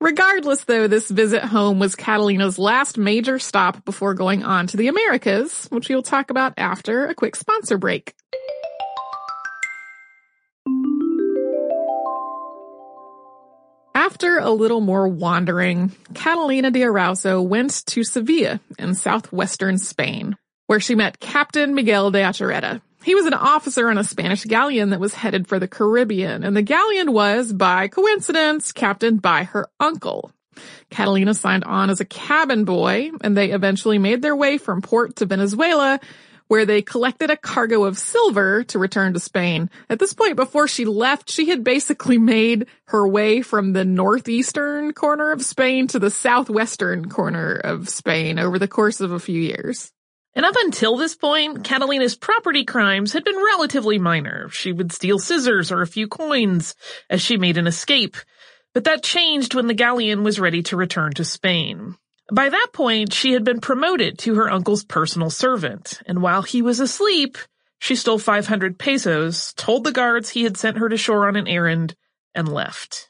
Regardless, 0.00 0.64
though, 0.64 0.88
this 0.88 1.10
visit 1.10 1.42
home 1.42 1.78
was 1.78 1.94
Catalina's 1.94 2.58
last 2.58 2.98
major 2.98 3.38
stop 3.38 3.82
before 3.86 4.12
going 4.12 4.44
on 4.44 4.66
to 4.66 4.76
the 4.76 4.88
Americas, 4.88 5.66
which 5.70 5.88
we'll 5.88 6.02
talk 6.02 6.30
about 6.30 6.52
after 6.58 7.06
a 7.06 7.14
quick 7.14 7.34
sponsor 7.34 7.78
break. 7.78 8.14
After 13.94 14.38
a 14.38 14.50
little 14.50 14.82
more 14.82 15.08
wandering, 15.08 15.92
Catalina 16.12 16.70
de 16.70 16.82
Erauso 16.82 17.42
went 17.42 17.84
to 17.86 18.04
Sevilla 18.04 18.60
in 18.78 18.94
southwestern 18.94 19.78
Spain, 19.78 20.36
where 20.66 20.80
she 20.80 20.94
met 20.94 21.18
Captain 21.18 21.74
Miguel 21.74 22.10
de 22.10 22.20
Achereta, 22.20 22.82
he 23.06 23.14
was 23.14 23.26
an 23.26 23.34
officer 23.34 23.88
on 23.88 23.98
a 23.98 24.04
Spanish 24.04 24.42
galleon 24.42 24.90
that 24.90 24.98
was 24.98 25.14
headed 25.14 25.46
for 25.46 25.60
the 25.60 25.68
Caribbean, 25.68 26.42
and 26.42 26.56
the 26.56 26.62
galleon 26.62 27.12
was, 27.12 27.52
by 27.52 27.86
coincidence, 27.86 28.72
captained 28.72 29.22
by 29.22 29.44
her 29.44 29.68
uncle. 29.78 30.32
Catalina 30.90 31.32
signed 31.32 31.62
on 31.62 31.88
as 31.88 32.00
a 32.00 32.04
cabin 32.04 32.64
boy, 32.64 33.12
and 33.20 33.36
they 33.36 33.52
eventually 33.52 33.98
made 33.98 34.22
their 34.22 34.34
way 34.34 34.58
from 34.58 34.82
port 34.82 35.14
to 35.14 35.24
Venezuela, 35.24 36.00
where 36.48 36.66
they 36.66 36.82
collected 36.82 37.30
a 37.30 37.36
cargo 37.36 37.84
of 37.84 37.96
silver 37.96 38.64
to 38.64 38.78
return 38.80 39.12
to 39.12 39.20
Spain. 39.20 39.70
At 39.88 40.00
this 40.00 40.12
point, 40.12 40.34
before 40.34 40.66
she 40.66 40.84
left, 40.84 41.30
she 41.30 41.48
had 41.48 41.62
basically 41.62 42.18
made 42.18 42.66
her 42.86 43.06
way 43.06 43.40
from 43.40 43.72
the 43.72 43.84
northeastern 43.84 44.92
corner 44.92 45.30
of 45.30 45.44
Spain 45.44 45.86
to 45.88 46.00
the 46.00 46.10
southwestern 46.10 47.08
corner 47.08 47.54
of 47.54 47.88
Spain 47.88 48.40
over 48.40 48.58
the 48.58 48.66
course 48.66 49.00
of 49.00 49.12
a 49.12 49.20
few 49.20 49.40
years. 49.40 49.92
And 50.36 50.44
up 50.44 50.54
until 50.64 50.98
this 50.98 51.16
point, 51.16 51.64
Catalina's 51.64 52.14
property 52.14 52.64
crimes 52.64 53.14
had 53.14 53.24
been 53.24 53.36
relatively 53.36 53.98
minor. 53.98 54.50
She 54.50 54.70
would 54.70 54.92
steal 54.92 55.18
scissors 55.18 55.72
or 55.72 55.80
a 55.80 55.86
few 55.86 56.08
coins 56.08 56.74
as 57.08 57.22
she 57.22 57.38
made 57.38 57.56
an 57.56 57.66
escape. 57.66 58.18
But 58.74 58.84
that 58.84 59.02
changed 59.02 59.54
when 59.54 59.66
the 59.66 59.72
galleon 59.72 60.24
was 60.24 60.38
ready 60.38 60.62
to 60.64 60.76
return 60.76 61.12
to 61.14 61.24
Spain. 61.24 61.96
By 62.30 62.50
that 62.50 62.68
point, 62.74 63.14
she 63.14 63.32
had 63.32 63.44
been 63.44 63.60
promoted 63.60 64.18
to 64.20 64.34
her 64.34 64.50
uncle's 64.50 64.84
personal 64.84 65.30
servant, 65.30 66.02
and 66.04 66.20
while 66.20 66.42
he 66.42 66.60
was 66.60 66.80
asleep, 66.80 67.38
she 67.78 67.96
stole 67.96 68.18
500 68.18 68.78
pesos, 68.78 69.54
told 69.54 69.84
the 69.84 69.92
guards 69.92 70.28
he 70.28 70.42
had 70.42 70.58
sent 70.58 70.76
her 70.76 70.90
to 70.90 70.98
shore 70.98 71.28
on 71.28 71.36
an 71.36 71.48
errand, 71.48 71.96
and 72.34 72.46
left. 72.46 73.08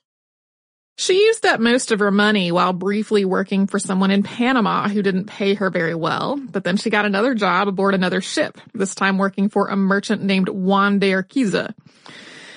She 0.98 1.26
used 1.26 1.44
up 1.44 1.60
most 1.60 1.92
of 1.92 1.98
her 1.98 2.10
money 2.10 2.50
while 2.50 2.72
briefly 2.72 3.26
working 3.26 3.66
for 3.66 3.78
someone 3.78 4.10
in 4.10 4.22
Panama 4.22 4.88
who 4.88 5.02
didn't 5.02 5.26
pay 5.26 5.52
her 5.52 5.68
very 5.68 5.94
well, 5.94 6.38
but 6.38 6.64
then 6.64 6.78
she 6.78 6.88
got 6.88 7.04
another 7.04 7.34
job 7.34 7.68
aboard 7.68 7.94
another 7.94 8.22
ship, 8.22 8.58
this 8.72 8.94
time 8.94 9.18
working 9.18 9.50
for 9.50 9.68
a 9.68 9.76
merchant 9.76 10.22
named 10.22 10.48
Juan 10.48 10.98
de 10.98 11.12
Urquiza. 11.12 11.74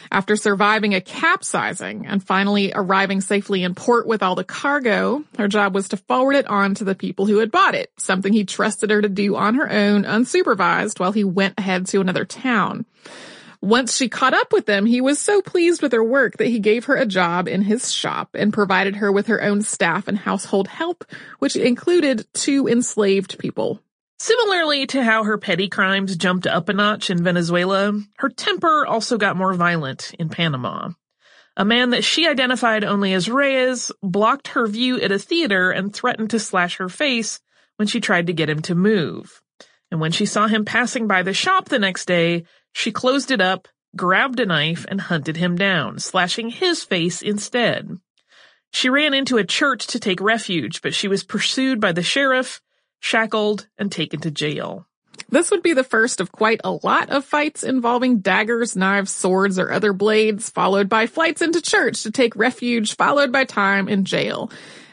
After 0.10 0.38
surviving 0.38 0.96
a 0.96 1.02
capsizing 1.02 2.08
and 2.08 2.24
finally 2.24 2.72
arriving 2.74 3.20
safely 3.20 3.62
in 3.62 3.76
port 3.76 4.08
with 4.08 4.24
all 4.24 4.36
the 4.36 4.46
cargo, 4.46 5.24
her 5.38 5.50
job 5.50 5.76
was 5.76 5.90
to 5.90 5.98
forward 5.98 6.36
it 6.36 6.48
on 6.48 6.76
to 6.76 6.86
the 6.86 6.96
people 6.96 7.26
who 7.26 7.40
had 7.40 7.52
bought 7.52 7.76
it, 7.76 7.92
something 7.98 8.32
he 8.32 8.46
trusted 8.46 8.90
her 8.90 9.02
to 9.02 9.10
do 9.10 9.36
on 9.36 9.56
her 9.56 9.70
own, 9.70 10.06
unsupervised, 10.06 11.00
while 11.00 11.12
he 11.12 11.26
went 11.26 11.60
ahead 11.60 11.88
to 11.88 12.00
another 12.00 12.26
town. 12.26 12.86
Once 13.62 13.96
she 13.96 14.08
caught 14.08 14.34
up 14.34 14.54
with 14.54 14.66
them, 14.66 14.86
he 14.86 15.02
was 15.02 15.20
so 15.20 15.42
pleased 15.42 15.82
with 15.82 15.92
her 15.92 16.04
work 16.04 16.38
that 16.38 16.48
he 16.48 16.60
gave 16.60 16.86
her 16.86 16.96
a 16.96 17.06
job 17.06 17.48
in 17.48 17.62
his 17.62 17.92
shop 17.92 18.30
and 18.34 18.54
provided 18.54 18.96
her 18.96 19.12
with 19.12 19.28
her 19.28 19.42
own 19.42 19.62
staff 19.62 20.08
and 20.08 20.18
household 20.18 20.68
help, 20.68 21.04
which 21.40 21.58
included 21.58 22.26
two 22.34 22.68
enslaved 22.68 23.38
people. 23.38 23.82
Similarly 24.18 24.86
to 24.88 25.04
how 25.04 25.24
her 25.24 25.38
petty 25.38 25.68
crimes 25.68 26.16
jumped 26.16 26.48
up 26.48 26.70
a 26.70 26.74
notch 26.74 27.10
in 27.10 27.24
Venezuela, 27.24 28.00
her 28.18 28.30
temper 28.30 28.86
also 28.86 29.18
got 29.18 29.38
more 29.38 29.54
violent 29.54 30.14
in 30.18 30.30
Panama. 30.30 30.92
A 31.58 31.66
man 31.66 31.90
that 31.90 32.06
she 32.06 32.28
identified 32.28 32.86
only 32.86 33.14
as 33.14 33.30
Reyes 33.30 33.92
blocked 34.02 34.50
her 34.50 34.68
view 34.68 35.00
at 35.02 35.12
a 35.12 35.20
theater 35.20 35.72
and 35.72 35.94
threatened 35.94 36.30
to 36.30 36.40
slash 36.40 36.78
her 36.78 36.88
face 36.88 37.42
when 37.76 37.88
she 37.88 38.00
tried 38.00 38.28
to 38.28 38.34
get 38.34 38.50
him 38.50 38.62
to 38.64 38.76
move. 38.76 39.42
And 39.92 40.00
when 40.00 40.12
she 40.12 40.26
saw 40.26 40.48
him 40.48 40.66
passing 40.66 41.08
by 41.08 41.24
the 41.24 41.34
shop 41.34 41.68
the 41.68 41.80
next 41.80 42.06
day, 42.06 42.46
she 42.80 42.94
closed 42.94 43.30
it 43.30 43.42
up, 43.42 43.68
grabbed 43.98 44.40
a 44.40 44.46
knife, 44.46 44.86
and 44.88 45.02
hunted 45.02 45.36
him 45.36 45.58
down, 45.58 46.00
slashing 46.00 46.50
his 46.50 46.82
face 46.82 47.22
instead. 47.22 47.98
She 48.72 48.88
ran 48.88 49.14
into 49.14 49.36
a 49.36 49.44
church 49.44 49.88
to 49.88 50.00
take 50.00 50.22
refuge, 50.22 50.82
but 50.82 50.94
she 50.94 51.10
was 51.10 51.26
pursued 51.26 51.82
by 51.82 51.92
the 51.92 52.02
sheriff, 52.02 52.62
shackled, 53.02 53.68
and 53.78 53.92
taken 53.92 54.22
to 54.22 54.32
jail. 54.32 54.88
This 55.28 55.52
would 55.52 55.62
be 55.62 55.74
the 55.74 55.84
first 55.84 56.22
of 56.22 56.32
quite 56.32 56.62
a 56.64 56.72
lot 56.72 57.10
of 57.10 57.26
fights 57.26 57.64
involving 57.64 58.20
daggers, 58.20 58.78
knives, 58.78 59.12
swords, 59.12 59.60
or 59.60 59.74
other 59.74 59.92
blades, 59.92 60.50
followed 60.50 60.88
by 60.88 61.06
flights 61.06 61.42
into 61.42 61.62
church 61.62 62.04
to 62.04 62.12
take 62.12 62.34
refuge, 62.38 62.96
followed 62.96 63.30
by 63.30 63.44
time 63.44 63.90
in 63.90 64.06
jail. 64.06 64.50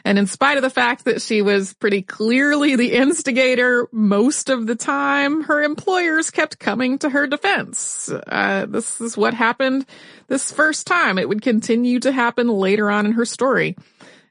And 0.07 0.17
in 0.17 0.25
spite 0.25 0.55
of 0.55 0.63
the 0.63 0.69
fact 0.69 1.03
that 1.03 1.21
she 1.21 1.41
was 1.41 1.73
pretty 1.73 2.01
clearly 2.01 2.77
the 2.77 2.93
instigator 2.93 3.89
most 3.91 4.49
of 4.49 4.65
the 4.65 4.75
time, 4.75 5.43
her 5.43 5.61
employers 5.61 6.31
kept 6.31 6.59
coming 6.59 6.97
to 6.99 7.09
her 7.09 7.27
defense. 7.27 8.09
Uh, 8.09 8.67
this 8.69 9.01
is 9.01 9.17
what 9.17 9.33
happened 9.33 9.85
this 10.27 10.49
first 10.49 10.87
time. 10.87 11.17
It 11.17 11.27
would 11.27 11.41
continue 11.41 11.99
to 11.99 12.13
happen 12.13 12.47
later 12.47 12.89
on 12.89 13.05
in 13.05 13.11
her 13.11 13.25
story. 13.25 13.75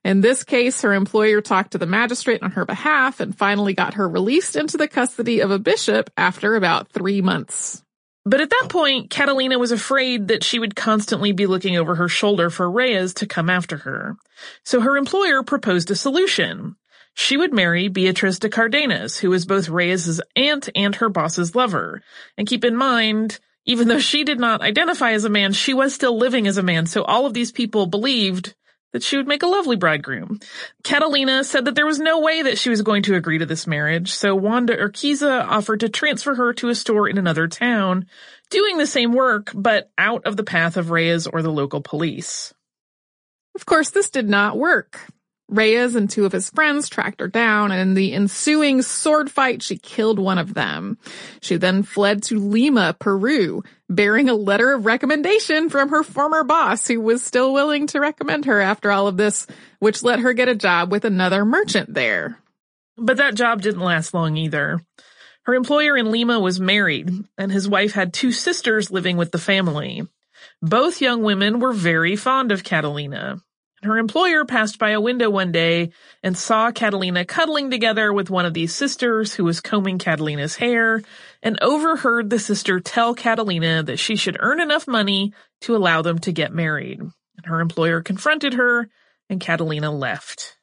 In 0.02 0.22
this 0.22 0.44
case, 0.44 0.80
her 0.80 0.94
employer 0.94 1.42
talked 1.42 1.72
to 1.72 1.78
the 1.78 1.84
magistrate 1.84 2.42
on 2.42 2.52
her 2.52 2.64
behalf 2.64 3.20
and 3.20 3.36
finally 3.36 3.74
got 3.74 3.94
her 3.94 4.08
released 4.08 4.56
into 4.56 4.78
the 4.78 4.88
custody 4.88 5.40
of 5.40 5.50
a 5.50 5.58
bishop 5.58 6.08
after 6.16 6.56
about 6.56 6.88
three 6.90 7.20
months. 7.20 7.82
But 8.28 8.40
at 8.40 8.50
that 8.50 8.66
point, 8.68 9.08
Catalina 9.08 9.56
was 9.56 9.70
afraid 9.70 10.26
that 10.28 10.42
she 10.42 10.58
would 10.58 10.74
constantly 10.74 11.30
be 11.30 11.46
looking 11.46 11.76
over 11.76 11.94
her 11.94 12.08
shoulder 12.08 12.50
for 12.50 12.68
Reyes 12.68 13.14
to 13.14 13.26
come 13.26 13.48
after 13.48 13.76
her. 13.76 14.16
So 14.64 14.80
her 14.80 14.96
employer 14.96 15.44
proposed 15.44 15.92
a 15.92 15.94
solution. 15.94 16.74
She 17.14 17.36
would 17.36 17.54
marry 17.54 17.86
Beatriz 17.86 18.40
de 18.40 18.48
Cardenas, 18.48 19.16
who 19.16 19.30
was 19.30 19.46
both 19.46 19.68
Reyes's 19.68 20.20
aunt 20.34 20.68
and 20.74 20.96
her 20.96 21.08
boss's 21.08 21.54
lover. 21.54 22.02
And 22.36 22.48
keep 22.48 22.64
in 22.64 22.74
mind, 22.74 23.38
even 23.64 23.86
though 23.86 24.00
she 24.00 24.24
did 24.24 24.40
not 24.40 24.60
identify 24.60 25.12
as 25.12 25.22
a 25.22 25.30
man, 25.30 25.52
she 25.52 25.72
was 25.72 25.94
still 25.94 26.18
living 26.18 26.48
as 26.48 26.58
a 26.58 26.64
man, 26.64 26.86
so 26.86 27.04
all 27.04 27.26
of 27.26 27.32
these 27.32 27.52
people 27.52 27.86
believed 27.86 28.55
that 28.96 29.02
she 29.02 29.18
would 29.18 29.28
make 29.28 29.42
a 29.42 29.46
lovely 29.46 29.76
bridegroom. 29.76 30.40
Catalina 30.82 31.44
said 31.44 31.66
that 31.66 31.74
there 31.74 31.84
was 31.84 31.98
no 31.98 32.20
way 32.20 32.40
that 32.40 32.56
she 32.56 32.70
was 32.70 32.80
going 32.80 33.02
to 33.02 33.14
agree 33.14 33.36
to 33.36 33.44
this 33.44 33.66
marriage, 33.66 34.14
so 34.14 34.34
Juan 34.34 34.64
de 34.64 34.74
Urquiza 34.74 35.44
offered 35.46 35.80
to 35.80 35.90
transfer 35.90 36.34
her 36.34 36.54
to 36.54 36.70
a 36.70 36.74
store 36.74 37.06
in 37.06 37.18
another 37.18 37.46
town, 37.46 38.06
doing 38.48 38.78
the 38.78 38.86
same 38.86 39.12
work, 39.12 39.52
but 39.54 39.90
out 39.98 40.24
of 40.24 40.38
the 40.38 40.44
path 40.44 40.78
of 40.78 40.90
Reyes 40.90 41.26
or 41.26 41.42
the 41.42 41.52
local 41.52 41.82
police. 41.82 42.54
Of 43.54 43.66
course, 43.66 43.90
this 43.90 44.08
did 44.08 44.30
not 44.30 44.56
work. 44.56 44.98
Reyes 45.48 45.94
and 45.94 46.10
two 46.10 46.24
of 46.24 46.32
his 46.32 46.50
friends 46.50 46.88
tracked 46.88 47.20
her 47.20 47.28
down, 47.28 47.70
and 47.70 47.80
in 47.80 47.94
the 47.94 48.12
ensuing 48.14 48.82
sword 48.82 49.30
fight, 49.30 49.62
she 49.62 49.78
killed 49.78 50.18
one 50.18 50.38
of 50.38 50.54
them. 50.54 50.98
She 51.40 51.56
then 51.56 51.84
fled 51.84 52.24
to 52.24 52.40
Lima, 52.40 52.96
Peru, 52.98 53.62
bearing 53.88 54.28
a 54.28 54.34
letter 54.34 54.72
of 54.72 54.86
recommendation 54.86 55.70
from 55.70 55.90
her 55.90 56.02
former 56.02 56.42
boss, 56.42 56.88
who 56.88 57.00
was 57.00 57.22
still 57.22 57.52
willing 57.52 57.86
to 57.88 58.00
recommend 58.00 58.46
her 58.46 58.60
after 58.60 58.90
all 58.90 59.06
of 59.06 59.16
this, 59.16 59.46
which 59.78 60.02
let 60.02 60.18
her 60.18 60.32
get 60.32 60.48
a 60.48 60.54
job 60.56 60.90
with 60.90 61.04
another 61.04 61.44
merchant 61.44 61.94
there. 61.94 62.38
But 62.96 63.18
that 63.18 63.36
job 63.36 63.62
didn't 63.62 63.80
last 63.80 64.14
long 64.14 64.36
either. 64.36 64.80
Her 65.42 65.54
employer 65.54 65.96
in 65.96 66.10
Lima 66.10 66.40
was 66.40 66.58
married, 66.58 67.08
and 67.38 67.52
his 67.52 67.68
wife 67.68 67.92
had 67.92 68.12
two 68.12 68.32
sisters 68.32 68.90
living 68.90 69.16
with 69.16 69.30
the 69.30 69.38
family. 69.38 70.08
Both 70.60 71.00
young 71.00 71.22
women 71.22 71.60
were 71.60 71.72
very 71.72 72.16
fond 72.16 72.50
of 72.50 72.64
Catalina. 72.64 73.42
Her 73.86 73.98
employer 73.98 74.44
passed 74.44 74.80
by 74.80 74.90
a 74.90 75.00
window 75.00 75.30
one 75.30 75.52
day 75.52 75.92
and 76.20 76.36
saw 76.36 76.72
Catalina 76.72 77.24
cuddling 77.24 77.70
together 77.70 78.12
with 78.12 78.30
one 78.30 78.44
of 78.44 78.52
these 78.52 78.74
sisters 78.74 79.32
who 79.32 79.44
was 79.44 79.60
combing 79.60 79.98
Catalina's 79.98 80.56
hair 80.56 81.02
and 81.40 81.56
overheard 81.62 82.28
the 82.28 82.40
sister 82.40 82.80
tell 82.80 83.14
Catalina 83.14 83.84
that 83.84 84.00
she 84.00 84.16
should 84.16 84.38
earn 84.40 84.60
enough 84.60 84.88
money 84.88 85.32
to 85.60 85.76
allow 85.76 86.02
them 86.02 86.18
to 86.20 86.32
get 86.32 86.52
married. 86.52 87.00
Her 87.44 87.60
employer 87.60 88.02
confronted 88.02 88.54
her 88.54 88.88
and 89.30 89.40
Catalina 89.40 89.92
left. 89.92 90.56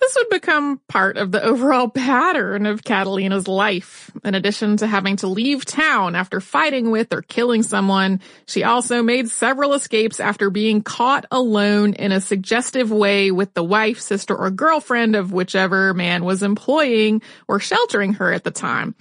This 0.00 0.16
would 0.16 0.30
become 0.30 0.80
part 0.88 1.18
of 1.18 1.30
the 1.30 1.44
overall 1.44 1.88
pattern 1.88 2.64
of 2.64 2.82
Catalina's 2.82 3.46
life. 3.46 4.10
In 4.24 4.34
addition 4.34 4.78
to 4.78 4.86
having 4.86 5.16
to 5.16 5.26
leave 5.26 5.66
town 5.66 6.16
after 6.16 6.40
fighting 6.40 6.90
with 6.90 7.12
or 7.12 7.20
killing 7.20 7.62
someone, 7.62 8.20
she 8.46 8.64
also 8.64 9.02
made 9.02 9.28
several 9.28 9.74
escapes 9.74 10.18
after 10.18 10.48
being 10.48 10.82
caught 10.82 11.26
alone 11.30 11.92
in 11.92 12.12
a 12.12 12.20
suggestive 12.20 12.90
way 12.90 13.30
with 13.30 13.52
the 13.52 13.62
wife, 13.62 14.00
sister, 14.00 14.34
or 14.34 14.50
girlfriend 14.50 15.16
of 15.16 15.32
whichever 15.32 15.92
man 15.92 16.24
was 16.24 16.42
employing 16.42 17.20
or 17.46 17.60
sheltering 17.60 18.14
her 18.14 18.32
at 18.32 18.42
the 18.42 18.50
time. 18.50 18.94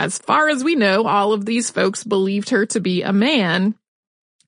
As 0.00 0.18
far 0.18 0.48
as 0.48 0.64
we 0.64 0.74
know, 0.74 1.06
all 1.06 1.32
of 1.32 1.46
these 1.46 1.70
folks 1.70 2.02
believed 2.02 2.50
her 2.50 2.66
to 2.66 2.80
be 2.80 3.02
a 3.02 3.12
man, 3.12 3.76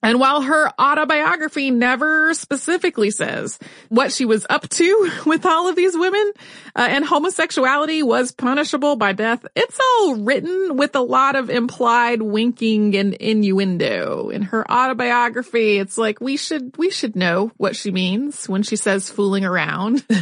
and 0.05 0.19
while 0.19 0.41
her 0.41 0.69
autobiography 0.79 1.71
never 1.71 2.35
specifically 2.35 3.09
says 3.09 3.57
what 3.89 4.11
she 4.11 4.23
was 4.23 4.45
up 4.47 4.69
to 4.69 5.11
with 5.25 5.47
all 5.47 5.67
of 5.67 5.75
these 5.75 5.97
women, 5.97 6.31
uh, 6.75 6.87
and 6.87 7.03
homosexuality 7.03 8.03
was 8.03 8.31
punishable 8.31 8.97
by 8.97 9.13
death, 9.13 9.43
it's 9.55 9.79
all 9.79 10.17
written 10.17 10.77
with 10.77 10.95
a 10.95 11.01
lot 11.01 11.35
of 11.35 11.49
implied 11.49 12.21
winking 12.21 12.95
and 12.95 13.15
innuendo. 13.15 14.29
In 14.29 14.43
her 14.43 14.69
autobiography, 14.71 15.79
it's 15.79 15.97
like 15.97 16.21
we 16.21 16.37
should, 16.37 16.77
we 16.77 16.91
should 16.91 17.15
know 17.15 17.51
what 17.57 17.75
she 17.75 17.89
means 17.89 18.47
when 18.47 18.61
she 18.61 18.75
says 18.75 19.09
fooling 19.09 19.43
around. 19.43 20.05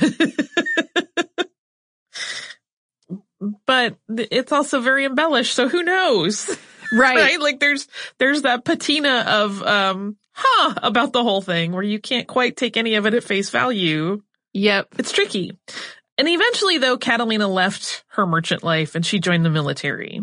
but 3.65 3.97
it's 4.07 4.53
also 4.53 4.79
very 4.79 5.03
embellished, 5.03 5.53
so 5.53 5.67
who 5.67 5.83
knows? 5.83 6.57
Right. 6.93 7.17
right. 7.17 7.39
Like 7.39 7.59
there's, 7.59 7.87
there's 8.19 8.43
that 8.43 8.65
patina 8.65 9.25
of, 9.27 9.61
um, 9.63 10.17
huh, 10.31 10.73
about 10.81 11.13
the 11.13 11.23
whole 11.23 11.41
thing 11.41 11.71
where 11.71 11.83
you 11.83 11.99
can't 11.99 12.27
quite 12.27 12.57
take 12.57 12.77
any 12.77 12.95
of 12.95 13.05
it 13.05 13.13
at 13.13 13.23
face 13.23 13.49
value. 13.49 14.21
Yep. 14.53 14.87
It's 14.99 15.11
tricky. 15.11 15.57
And 16.17 16.27
eventually 16.27 16.77
though, 16.77 16.97
Catalina 16.97 17.47
left 17.47 18.03
her 18.09 18.25
merchant 18.25 18.63
life 18.63 18.95
and 18.95 19.05
she 19.05 19.19
joined 19.19 19.45
the 19.45 19.49
military. 19.49 20.21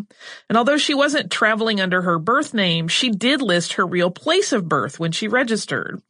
And 0.49 0.57
although 0.57 0.77
she 0.77 0.93
wasn't 0.93 1.31
traveling 1.31 1.81
under 1.81 2.01
her 2.01 2.17
birth 2.17 2.53
name, 2.53 2.87
she 2.87 3.09
did 3.09 3.41
list 3.41 3.73
her 3.73 3.85
real 3.85 4.09
place 4.09 4.53
of 4.53 4.69
birth 4.69 4.99
when 4.99 5.11
she 5.11 5.27
registered. 5.27 6.01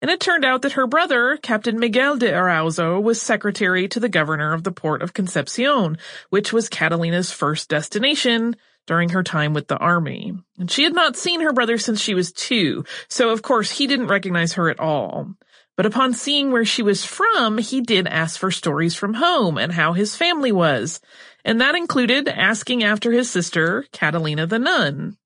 And 0.00 0.10
it 0.10 0.20
turned 0.20 0.44
out 0.44 0.62
that 0.62 0.72
her 0.72 0.86
brother, 0.86 1.38
Captain 1.42 1.78
Miguel 1.78 2.16
de 2.16 2.30
Erauso, 2.30 3.02
was 3.02 3.20
secretary 3.20 3.88
to 3.88 4.00
the 4.00 4.08
governor 4.08 4.54
of 4.54 4.62
the 4.62 4.72
port 4.72 5.02
of 5.02 5.12
Concepcion, 5.12 5.98
which 6.30 6.52
was 6.52 6.68
Catalina's 6.68 7.32
first 7.32 7.68
destination 7.68 8.54
during 8.88 9.10
her 9.10 9.22
time 9.22 9.54
with 9.54 9.68
the 9.68 9.76
army. 9.76 10.32
And 10.58 10.68
she 10.68 10.82
had 10.82 10.94
not 10.94 11.14
seen 11.14 11.42
her 11.42 11.52
brother 11.52 11.78
since 11.78 12.00
she 12.00 12.14
was 12.14 12.32
two, 12.32 12.84
so 13.08 13.30
of 13.30 13.42
course 13.42 13.70
he 13.70 13.86
didn't 13.86 14.08
recognize 14.08 14.54
her 14.54 14.68
at 14.68 14.80
all. 14.80 15.34
But 15.76 15.86
upon 15.86 16.14
seeing 16.14 16.50
where 16.50 16.64
she 16.64 16.82
was 16.82 17.04
from, 17.04 17.58
he 17.58 17.80
did 17.80 18.08
ask 18.08 18.40
for 18.40 18.50
stories 18.50 18.96
from 18.96 19.14
home 19.14 19.58
and 19.58 19.70
how 19.70 19.92
his 19.92 20.16
family 20.16 20.50
was. 20.50 20.98
And 21.44 21.60
that 21.60 21.76
included 21.76 22.28
asking 22.28 22.82
after 22.82 23.12
his 23.12 23.30
sister, 23.30 23.84
Catalina 23.92 24.46
the 24.46 24.58
nun. 24.58 25.16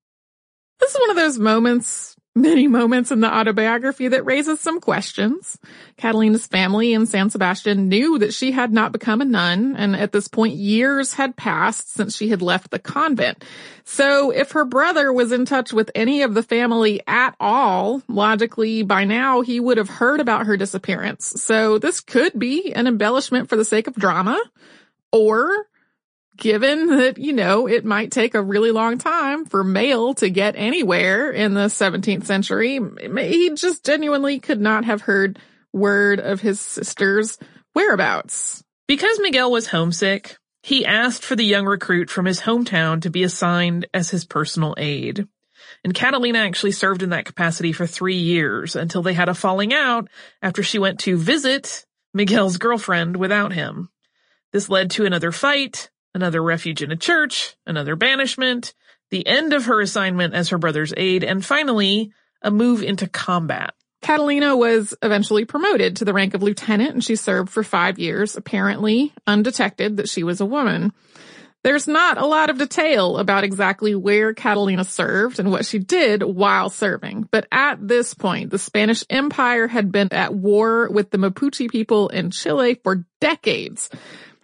This 0.79 0.95
is 0.95 1.01
one 1.01 1.11
of 1.11 1.17
those 1.17 1.39
moments 1.39 2.12
many 2.35 2.67
moments 2.67 3.11
in 3.11 3.21
the 3.21 3.33
autobiography 3.33 4.09
that 4.09 4.25
raises 4.25 4.61
some 4.61 4.81
questions. 4.81 5.59
Catalina's 5.97 6.47
family 6.47 6.93
in 6.93 7.07
San 7.07 7.31
Sebastian 7.31 7.89
knew 7.89 8.19
that 8.19 8.33
she 8.33 8.53
had 8.53 8.73
not 8.73 8.93
become 8.93 9.21
a 9.21 9.25
nun, 9.25 9.77
and 9.77 9.95
at 9.95 10.13
this 10.13 10.29
point 10.29 10.55
years 10.55 11.15
had 11.15 11.37
passed 11.37 11.93
since 11.93 12.17
she 12.17 12.29
had 12.29 12.41
left 12.41 12.71
the 12.71 12.79
convent. 12.79 13.45
So 13.85 14.31
if 14.31 14.53
her 14.53 14.65
brother 14.65 15.13
was 15.13 15.33
in 15.33 15.45
touch 15.45 15.73
with 15.73 15.91
any 15.95 16.23
of 16.23 16.35
the 16.35 16.43
family 16.43 17.03
at 17.07 17.35
all, 17.39 18.03
logically 18.09 18.83
by 18.83 19.05
now 19.05 19.43
he 19.43 19.61
would 19.61 19.77
have 19.77 19.91
heard 19.91 20.21
about 20.21 20.47
her 20.47 20.57
disappearance. 20.57 21.43
So 21.43 21.79
this 21.79 22.01
could 22.01 22.39
be 22.39 22.73
an 22.73 22.87
embellishment 22.87 23.49
for 23.49 23.57
the 23.57 23.65
sake 23.65 23.89
of 23.89 23.95
drama, 23.95 24.43
or 25.11 25.67
given 26.37 26.87
that, 26.87 27.19
you 27.19 27.33
know, 27.33 27.67
it 27.67 27.85
might 27.85 28.11
take 28.11 28.35
a 28.35 28.43
really 28.43 28.71
long 28.71 28.99
time 28.99 29.45
for 29.45 29.63
mail 29.63 30.15
to 30.15 30.31
get 30.31 30.55
anywhere 30.57 31.31
in 31.31 31.55
the 31.55 31.67
17th 31.67 32.25
century, 32.25 32.81
he 33.19 33.51
just 33.55 33.85
genuinely 33.85 34.39
could 34.39 34.61
not 34.61 34.85
have 34.85 35.03
heard 35.03 35.39
word 35.73 36.21
of 36.21 36.41
his 36.41 36.61
sister's 36.61 37.39
whereabouts. 37.75 38.63
Because 38.89 39.19
Miguel 39.21 39.51
was 39.51 39.69
homesick, 39.69 40.37
he 40.63 40.85
asked 40.85 41.25
for 41.25 41.37
the 41.37 41.45
young 41.45 41.67
recruit 41.67 42.11
from 42.11 42.27
his 42.27 42.41
hometown 42.41 43.03
to 43.03 43.11
be 43.11 43.23
assigned 43.23 43.87
as 43.93 44.11
his 44.11 44.25
personal 44.25 44.75
aide. 44.77 45.27
And 45.85 45.95
Catalina 45.95 46.39
actually 46.41 46.73
served 46.73 47.03
in 47.03 47.11
that 47.11 47.25
capacity 47.25 47.73
for 47.73 47.87
three 47.87 48.17
years 48.17 48.77
until 48.77 49.03
they 49.03 49.15
had 49.15 49.29
a 49.29 49.35
falling 49.35 49.73
out 49.73 50.09
after 50.41 50.63
she 50.63 50.79
went 50.79 51.01
to 51.01 51.17
visit 51.17 51.85
Miguel's 52.15 52.59
girlfriend 52.59 53.17
without 53.17 53.53
him. 53.53 53.89
This 54.53 54.69
led 54.69 54.91
to 54.93 55.07
another 55.07 55.33
fight, 55.33 55.91
another 56.15 56.43
refuge 56.43 56.83
in 56.83 56.93
a 56.93 56.97
church, 56.97 57.57
another 57.67 57.97
banishment, 57.97 58.75
the 59.11 59.27
end 59.27 59.53
of 59.53 59.67
her 59.67 59.81
assignment 59.81 60.35
as 60.35 60.49
her 60.49 60.59
brother's 60.59 60.95
aide, 60.97 61.25
and 61.25 61.45
finally, 61.45 62.13
a 62.43 62.51
move 62.51 62.83
into 62.83 63.09
combat. 63.09 63.75
Catalina 64.01 64.57
was 64.57 64.95
eventually 65.01 65.45
promoted 65.45 65.97
to 65.97 66.05
the 66.05 66.13
rank 66.13 66.35
of 66.35 66.43
lieutenant 66.43 66.91
and 66.91 67.05
she 67.05 67.15
served 67.15 67.51
for 67.51 67.63
five 67.63 68.01
years, 68.01 68.37
apparently 68.37 69.13
undetected 69.27 69.99
that 69.99 70.09
she 70.09 70.25
was 70.25 70.41
a 70.41 70.47
woman. 70.47 70.93
There's 71.63 71.87
not 71.87 72.19
a 72.19 72.27
lot 72.27 72.51
of 72.51 72.59
detail 72.59 73.19
about 73.19 73.45
exactly 73.45 73.95
where 73.95 74.35
Catalina 74.35 74.83
served 74.83 75.39
and 75.39 75.53
what 75.53 75.65
she 75.65 75.79
did 75.79 76.25
while 76.25 76.69
serving, 76.69 77.29
but 77.31 77.47
at 77.53 77.87
this 77.87 78.15
point, 78.15 78.51
the 78.51 78.59
Spanish 78.59 79.05
Empire 79.09 79.69
had 79.69 79.93
been 79.93 80.13
at 80.13 80.35
war 80.35 80.91
with 80.91 81.11
the 81.11 81.19
Mapuche 81.19 81.71
people 81.71 82.09
in 82.09 82.33
Chile 82.33 82.81
for 82.83 83.07
decades. 83.21 83.89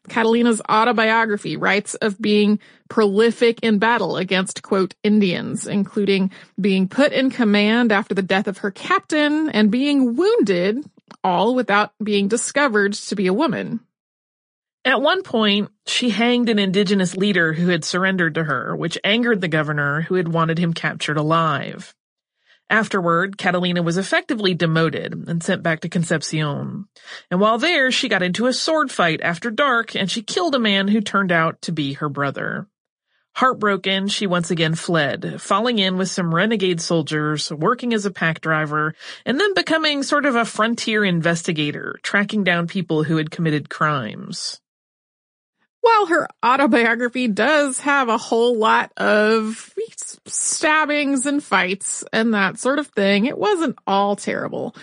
Catalina's 0.09 0.61
autobiography 0.69 1.57
writes 1.57 1.95
of 1.95 2.21
being 2.21 2.59
prolific 2.89 3.61
in 3.63 3.79
battle 3.79 4.17
against, 4.17 4.63
quote, 4.63 4.95
Indians, 5.03 5.67
including 5.67 6.31
being 6.61 6.89
put 6.89 7.13
in 7.13 7.31
command 7.31 7.93
after 7.93 8.15
the 8.15 8.23
death 8.23 8.49
of 8.49 8.59
her 8.59 8.71
captain 8.71 9.49
and 9.51 9.71
being 9.71 10.17
wounded, 10.17 10.85
all 11.23 11.55
without 11.55 11.93
being 12.03 12.29
discovered 12.29 12.95
to 12.95 13.17
be 13.17 13.27
a 13.27 13.33
woman. 13.33 13.81
At 14.85 15.03
one 15.03 15.23
point, 15.23 15.71
she 15.87 16.09
hanged 16.09 16.49
an 16.49 16.59
indigenous 16.59 17.17
leader 17.17 17.53
who 17.53 17.69
had 17.69 17.85
surrendered 17.85 18.37
to 18.37 18.45
her, 18.45 18.75
which 18.75 18.99
angered 19.05 19.41
the 19.41 19.49
governor 19.49 20.03
who 20.03 20.15
had 20.15 20.29
wanted 20.29 20.59
him 20.59 20.73
captured 20.73 21.19
alive. 21.19 21.95
Afterward, 22.71 23.39
Catalina 23.39 23.83
was 23.83 23.97
effectively 23.97 24.53
demoted 24.53 25.27
and 25.27 25.43
sent 25.43 25.63
back 25.63 25.81
to 25.81 25.89
Concepcion. 25.89 26.87
And 27.31 27.41
while 27.41 27.59
there, 27.59 27.91
she 27.91 28.09
got 28.09 28.23
into 28.23 28.47
a 28.47 28.53
sword 28.53 28.91
fight 28.91 29.21
after 29.23 29.51
dark 29.51 29.97
and 29.97 30.11
she 30.11 30.23
killed 30.23 30.55
a 30.55 30.59
man 30.59 30.89
who 30.89 31.01
turned 31.01 31.33
out 31.33 31.63
to 31.63 31.73
be 31.73 31.95
her 31.95 32.11
brother. 32.11 32.67
Heartbroken, 33.35 34.09
she 34.09 34.27
once 34.27 34.51
again 34.51 34.75
fled, 34.75 35.41
falling 35.41 35.79
in 35.79 35.97
with 35.97 36.11
some 36.11 36.35
renegade 36.35 36.81
soldiers, 36.81 37.53
working 37.53 37.95
as 37.95 38.05
a 38.05 38.11
pack 38.11 38.41
driver, 38.41 38.95
and 39.25 39.39
then 39.39 39.55
becoming 39.55 40.03
sort 40.03 40.27
of 40.27 40.35
a 40.35 40.45
frontier 40.45 41.05
investigator, 41.05 42.01
tracking 42.03 42.43
down 42.43 42.67
people 42.67 43.05
who 43.05 43.17
had 43.17 43.31
committed 43.31 43.71
crimes. 43.71 44.61
While 45.81 46.07
her 46.07 46.29
autobiography 46.45 47.29
does 47.29 47.81
have 47.81 48.09
a 48.09 48.19
whole 48.19 48.57
lot 48.57 48.93
of 48.97 49.75
stabbings 50.27 51.27
and 51.27 51.43
fights 51.43 52.05
and 52.13 52.35
that 52.35 52.59
sort 52.59 52.79
of 52.79 52.89
thing, 52.89 53.27
it 53.27 53.39
wasn't 53.39 53.79
all 53.87 54.17
terrible. 54.17 54.75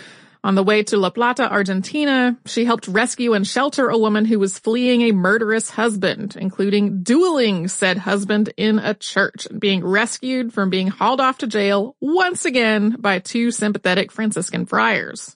On 0.46 0.54
the 0.54 0.64
way 0.64 0.84
to 0.84 0.98
La 0.98 1.10
Plata, 1.10 1.52
Argentina, 1.52 2.38
she 2.46 2.66
helped 2.66 2.88
rescue 2.88 3.34
and 3.34 3.48
shelter 3.48 3.90
a 3.90 3.98
woman 3.98 4.26
who 4.26 4.38
was 4.38 4.60
fleeing 4.60 5.02
a 5.02 5.12
murderous 5.12 5.72
husband, 5.72 6.38
including 6.40 7.02
dueling 7.02 7.68
said 7.68 7.98
husband 7.98 8.54
in 8.56 8.78
a 8.78 8.94
church, 8.94 9.48
and 9.48 9.60
being 9.60 9.84
rescued 9.84 10.54
from 10.54 10.70
being 10.70 10.88
hauled 10.88 11.20
off 11.20 11.40
to 11.40 11.48
jail 11.48 11.96
once 12.00 12.46
again 12.46 12.96
by 13.00 13.18
two 13.18 13.50
sympathetic 13.50 14.12
Franciscan 14.12 14.68
friars. 14.68 15.36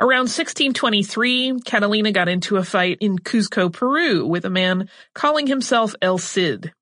Around 0.00 0.30
1623, 0.32 1.60
Catalina 1.66 2.10
got 2.10 2.26
into 2.26 2.56
a 2.56 2.64
fight 2.64 2.96
in 3.02 3.18
Cuzco, 3.18 3.70
Peru 3.70 4.24
with 4.24 4.46
a 4.46 4.50
man 4.50 4.88
calling 5.14 5.46
himself 5.46 5.94
El 6.00 6.16
Cid. 6.16 6.72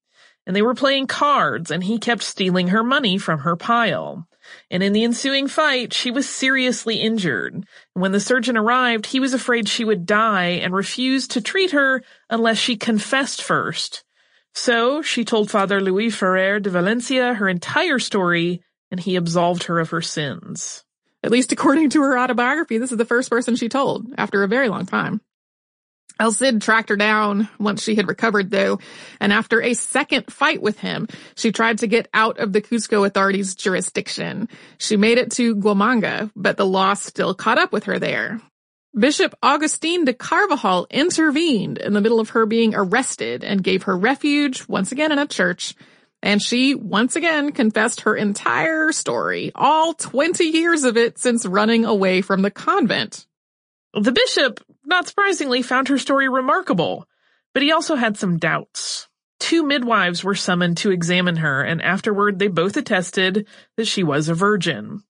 And 0.47 0.55
they 0.55 0.63
were 0.63 0.77
playing 0.77 1.09
cards 1.09 1.73
and 1.73 1.83
he 1.83 1.99
kept 1.99 2.23
stealing 2.23 2.69
her 2.69 2.85
money 2.85 3.19
from 3.19 3.41
her 3.41 3.57
pile. 3.57 4.29
And 4.71 4.85
in 4.85 4.93
the 4.93 5.03
ensuing 5.03 5.49
fight, 5.49 5.93
she 5.93 6.13
was 6.13 6.29
seriously 6.29 7.01
injured. 7.01 7.67
When 7.93 8.13
the 8.13 8.21
surgeon 8.21 8.57
arrived, 8.57 9.07
he 9.07 9.19
was 9.19 9.35
afraid 9.35 9.69
she 9.69 9.85
would 9.85 10.07
die 10.07 10.51
and 10.63 10.73
refused 10.73 11.33
to 11.33 11.41
treat 11.41 11.73
her 11.73 12.05
unless 12.31 12.59
she 12.59 12.77
confessed 12.77 13.43
first. 13.43 14.05
So 14.55 15.03
she 15.03 15.25
told 15.25 15.51
Father 15.51 15.81
Luis 15.81 16.15
Ferrer 16.15 16.61
de 16.61 16.71
Valencia 16.71 17.35
her 17.35 17.49
entire 17.49 17.99
story 17.99 18.63
and 18.93 19.01
he 19.01 19.17
absolved 19.17 19.65
her 19.65 19.81
of 19.81 19.91
her 19.91 20.03
sins. 20.03 20.85
At 21.23 21.31
least 21.31 21.53
according 21.53 21.91
to 21.91 22.03
her 22.03 22.19
autobiography, 22.19 22.79
this 22.79 22.93
is 22.93 22.99
the 22.99 23.05
first 23.05 23.31
person 23.31 23.57
she 23.57 23.69
told 23.69 24.07
after 24.17 24.43
a 24.43 24.49
very 24.49 24.69
long 24.69 24.87
time. 24.87 25.21
El 26.21 26.33
Cid 26.33 26.61
tracked 26.61 26.89
her 26.89 26.97
down 26.97 27.49
once 27.61 27.83
she 27.83 27.95
had 27.95 28.09
recovered 28.09 28.51
though, 28.51 28.81
and 29.21 29.33
after 29.33 29.63
a 29.63 29.75
second 29.75 30.33
fight 30.33 30.61
with 30.61 30.79
him, 30.81 31.07
she 31.37 31.53
tried 31.53 31.79
to 31.79 31.87
get 31.87 32.09
out 32.13 32.39
of 32.39 32.53
the 32.53 32.61
Cusco 32.61 33.07
authorities' 33.07 33.55
jurisdiction. 33.55 34.49
She 34.79 34.97
made 34.97 35.19
it 35.19 35.31
to 35.33 35.55
Guamanga, 35.55 36.31
but 36.35 36.57
the 36.57 36.67
law 36.67 36.95
still 36.95 37.35
caught 37.35 37.59
up 37.59 37.73
with 37.73 37.85
her 37.85 38.01
there. 38.01 38.41
Bishop 38.99 39.35
Augustine 39.43 40.05
de 40.05 40.13
Carvajal 40.13 40.89
intervened 40.91 41.79
in 41.79 41.93
the 41.93 42.01
middle 42.01 42.19
of 42.19 42.31
her 42.31 42.47
being 42.47 42.75
arrested 42.75 43.45
and 43.45 43.63
gave 43.63 43.85
her 43.85 43.97
refuge 43.97 44.67
once 44.67 44.91
again 44.91 45.13
in 45.13 45.19
a 45.21 45.27
church 45.27 45.75
and 46.23 46.43
she 46.43 46.75
once 46.75 47.17
again 47.17 47.53
confessed 47.53 48.03
her 48.03 48.17
entire 48.17 48.93
story, 48.93 49.53
all 49.55 49.95
20 49.95 50.45
years 50.45 50.85
of 50.85 50.97
it 50.97 51.19
since 51.19 51.47
running 51.47 51.85
away 51.85 52.21
from 52.23 52.43
the 52.43 52.51
convent. 52.51 53.27
The 53.95 54.13
bishop, 54.13 54.61
not 54.85 55.09
surprisingly, 55.09 55.63
found 55.63 55.89
her 55.89 55.99
story 55.99 56.29
remarkable, 56.29 57.07
but 57.55 57.63
he 57.63 57.73
also 57.73 57.97
had 57.97 58.17
some 58.17 58.39
doubts. 58.39 59.09
Two 59.41 59.63
midwives 59.63 60.25
were 60.25 60.35
summoned 60.35 60.79
to 60.79 60.91
examine 60.91 61.37
her, 61.37 61.63
and 61.63 61.81
afterward 61.81 62.39
they 62.39 62.49
both 62.49 62.77
attested 62.77 63.47
that 63.77 63.87
she 63.87 64.03
was 64.03 64.29
a 64.29 64.35
virgin. 64.35 65.03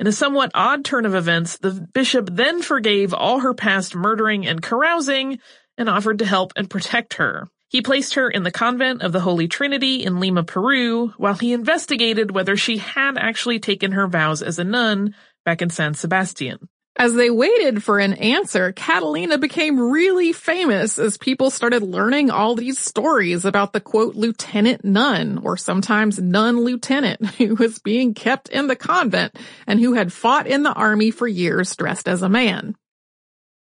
In 0.00 0.06
a 0.06 0.12
somewhat 0.12 0.50
odd 0.54 0.84
turn 0.84 1.06
of 1.06 1.14
events, 1.14 1.58
the 1.58 1.86
bishop 1.92 2.28
then 2.32 2.62
forgave 2.62 3.14
all 3.14 3.40
her 3.40 3.54
past 3.54 3.94
murdering 3.94 4.46
and 4.46 4.60
carousing 4.60 5.38
and 5.78 5.88
offered 5.88 6.18
to 6.18 6.26
help 6.26 6.52
and 6.56 6.68
protect 6.68 7.14
her. 7.14 7.48
He 7.68 7.82
placed 7.82 8.14
her 8.14 8.30
in 8.30 8.44
the 8.44 8.52
convent 8.52 9.02
of 9.02 9.12
the 9.12 9.20
Holy 9.20 9.48
Trinity 9.48 10.04
in 10.04 10.20
Lima, 10.20 10.44
Peru, 10.44 11.12
while 11.16 11.34
he 11.34 11.52
investigated 11.52 12.30
whether 12.30 12.56
she 12.56 12.78
had 12.78 13.18
actually 13.18 13.58
taken 13.58 13.92
her 13.92 14.06
vows 14.06 14.42
as 14.42 14.58
a 14.58 14.64
nun 14.64 15.14
back 15.44 15.62
in 15.62 15.70
San 15.70 15.94
Sebastian. 15.94 16.68
As 16.98 17.12
they 17.12 17.28
waited 17.28 17.82
for 17.82 17.98
an 17.98 18.14
answer, 18.14 18.72
Catalina 18.72 19.36
became 19.36 19.78
really 19.78 20.32
famous 20.32 20.98
as 20.98 21.18
people 21.18 21.50
started 21.50 21.82
learning 21.82 22.30
all 22.30 22.54
these 22.54 22.78
stories 22.78 23.44
about 23.44 23.74
the 23.74 23.80
quote, 23.80 24.14
lieutenant 24.14 24.82
nun, 24.82 25.38
or 25.42 25.58
sometimes 25.58 26.18
nun 26.18 26.60
lieutenant, 26.60 27.26
who 27.36 27.54
was 27.56 27.80
being 27.80 28.14
kept 28.14 28.48
in 28.48 28.66
the 28.66 28.76
convent 28.76 29.36
and 29.66 29.78
who 29.78 29.92
had 29.92 30.10
fought 30.10 30.46
in 30.46 30.62
the 30.62 30.72
army 30.72 31.10
for 31.10 31.28
years 31.28 31.76
dressed 31.76 32.08
as 32.08 32.22
a 32.22 32.30
man. 32.30 32.74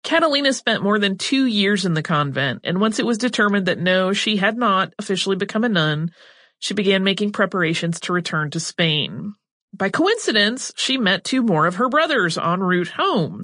Catalina 0.02 0.52
spent 0.52 0.82
more 0.82 0.98
than 0.98 1.16
two 1.16 1.46
years 1.46 1.84
in 1.84 1.94
the 1.94 2.02
convent, 2.02 2.60
and 2.64 2.80
once 2.80 2.98
it 2.98 3.06
was 3.06 3.18
determined 3.18 3.66
that 3.66 3.78
no, 3.78 4.12
she 4.12 4.36
had 4.36 4.56
not 4.56 4.92
officially 4.98 5.36
become 5.36 5.64
a 5.64 5.68
nun, 5.68 6.10
she 6.58 6.74
began 6.74 7.04
making 7.04 7.32
preparations 7.32 8.00
to 8.00 8.12
return 8.12 8.50
to 8.50 8.60
Spain. 8.60 9.34
By 9.72 9.88
coincidence, 9.88 10.72
she 10.76 10.98
met 10.98 11.24
two 11.24 11.42
more 11.42 11.66
of 11.66 11.76
her 11.76 11.88
brothers 11.88 12.36
en 12.36 12.60
route 12.60 12.88
home. 12.88 13.40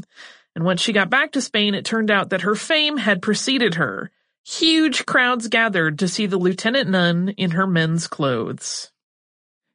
And 0.55 0.65
once 0.65 0.81
she 0.81 0.93
got 0.93 1.11
back 1.11 1.33
to 1.33 1.41
Spain, 1.41 1.75
it 1.75 1.85
turned 1.85 2.11
out 2.11 2.31
that 2.31 2.43
her 2.43 2.55
fame 2.55 2.97
had 2.97 3.23
preceded 3.23 3.77
her. 3.77 4.11
Huge 4.45 5.07
crowds 5.07 5.49
gathered 5.49 5.99
to 6.01 6.09
see 6.09 6.27
the 6.27 6.37
lieutenant 6.37 6.91
nun 6.91 7.31
in 7.31 7.53
her 7.53 7.67
men's 7.67 8.09
clothes. 8.09 8.91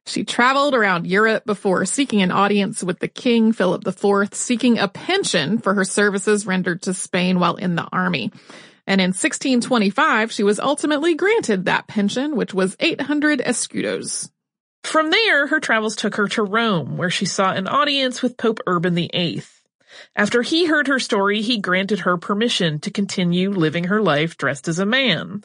She 0.06 0.24
traveled 0.24 0.74
around 0.74 1.06
Europe 1.06 1.46
before 1.46 1.86
seeking 1.86 2.20
an 2.20 2.30
audience 2.30 2.84
with 2.84 2.98
the 2.98 3.08
King 3.08 3.52
Philip 3.52 3.86
IV, 3.86 4.34
seeking 4.34 4.78
a 4.78 4.88
pension 4.88 5.58
for 5.58 5.74
her 5.74 5.84
services 5.84 6.46
rendered 6.46 6.82
to 6.82 6.94
Spain 6.94 7.38
while 7.40 7.56
in 7.56 7.74
the 7.74 7.88
army. 7.90 8.30
And 8.86 9.00
in 9.00 9.08
1625, 9.08 10.30
she 10.30 10.42
was 10.42 10.60
ultimately 10.60 11.14
granted 11.14 11.64
that 11.64 11.86
pension, 11.86 12.36
which 12.36 12.52
was 12.52 12.76
800 12.80 13.40
escudos. 13.40 14.28
From 14.82 15.10
there, 15.10 15.46
her 15.46 15.60
travels 15.60 15.96
took 15.96 16.16
her 16.16 16.28
to 16.28 16.42
Rome, 16.42 16.98
where 16.98 17.08
she 17.08 17.24
saw 17.24 17.52
an 17.52 17.66
audience 17.66 18.20
with 18.20 18.36
Pope 18.36 18.60
Urban 18.66 18.94
VIII. 18.94 19.42
After 20.14 20.42
he 20.42 20.66
heard 20.66 20.88
her 20.88 20.98
story, 20.98 21.40
he 21.40 21.58
granted 21.58 22.00
her 22.00 22.18
permission 22.18 22.78
to 22.80 22.90
continue 22.90 23.50
living 23.50 23.84
her 23.84 24.02
life 24.02 24.36
dressed 24.36 24.68
as 24.68 24.78
a 24.78 24.86
man. 24.86 25.44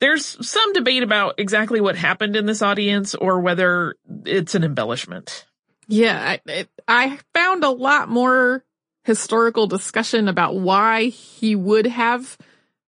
There's 0.00 0.46
some 0.46 0.72
debate 0.72 1.02
about 1.02 1.34
exactly 1.38 1.80
what 1.80 1.96
happened 1.96 2.36
in 2.36 2.46
this 2.46 2.62
audience 2.62 3.14
or 3.14 3.40
whether 3.40 3.96
it's 4.24 4.54
an 4.54 4.64
embellishment. 4.64 5.46
Yeah, 5.88 6.36
I, 6.46 6.68
I 6.86 7.18
found 7.34 7.64
a 7.64 7.70
lot 7.70 8.08
more 8.08 8.64
historical 9.04 9.66
discussion 9.66 10.28
about 10.28 10.54
why 10.54 11.04
he 11.04 11.56
would 11.56 11.86
have 11.86 12.36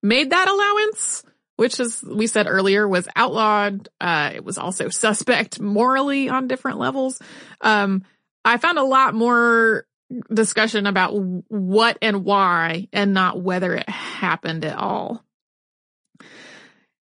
made 0.03 0.31
that 0.31 0.49
allowance, 0.49 1.23
which 1.57 1.81
as 1.81 2.03
we 2.03 2.27
said 2.27 2.46
earlier 2.46 2.87
was 2.87 3.09
outlawed. 3.16 3.88
Uh, 4.01 4.33
it 4.35 4.44
was 4.44 4.59
also 4.59 4.90
suspect 4.90 5.59
morally 5.61 6.29
on 6.29 6.46
different 6.46 6.79
levels. 6.79 7.20
Um, 7.61 8.05
I 8.44 8.59
found 8.59 8.79
a 8.79 8.85
lot 8.85 9.14
more 9.14 9.87
discussion 10.33 10.87
about 10.87 11.12
what 11.14 11.99
and 12.03 12.25
why 12.25 12.88
and 12.92 13.14
not 13.14 13.40
whether 13.40 13.75
it 13.75 13.88
happened 13.88 14.64
at 14.64 14.77
all. 14.77 15.25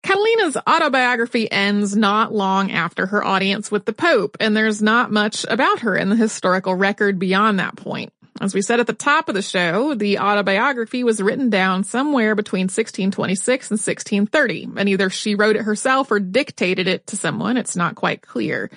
Catalina's 0.06 0.56
autobiography 0.68 1.50
ends 1.50 1.96
not 1.96 2.32
long 2.32 2.70
after 2.70 3.06
her 3.06 3.24
audience 3.24 3.72
with 3.72 3.86
the 3.86 3.92
Pope, 3.92 4.36
and 4.38 4.56
there's 4.56 4.80
not 4.80 5.10
much 5.10 5.44
about 5.48 5.80
her 5.80 5.96
in 5.96 6.10
the 6.10 6.16
historical 6.16 6.76
record 6.76 7.18
beyond 7.18 7.58
that 7.58 7.74
point. 7.74 8.12
As 8.40 8.54
we 8.54 8.62
said 8.62 8.78
at 8.78 8.86
the 8.86 8.92
top 8.92 9.28
of 9.28 9.34
the 9.34 9.42
show, 9.42 9.94
the 9.94 10.20
autobiography 10.20 11.02
was 11.02 11.20
written 11.20 11.50
down 11.50 11.82
somewhere 11.82 12.36
between 12.36 12.64
1626 12.66 13.70
and 13.72 13.80
1630, 13.80 14.68
and 14.76 14.88
either 14.88 15.10
she 15.10 15.34
wrote 15.34 15.56
it 15.56 15.62
herself 15.62 16.12
or 16.12 16.20
dictated 16.20 16.86
it 16.86 17.08
to 17.08 17.16
someone. 17.16 17.56
It's 17.56 17.74
not 17.74 17.96
quite 17.96 18.22
clear. 18.22 18.70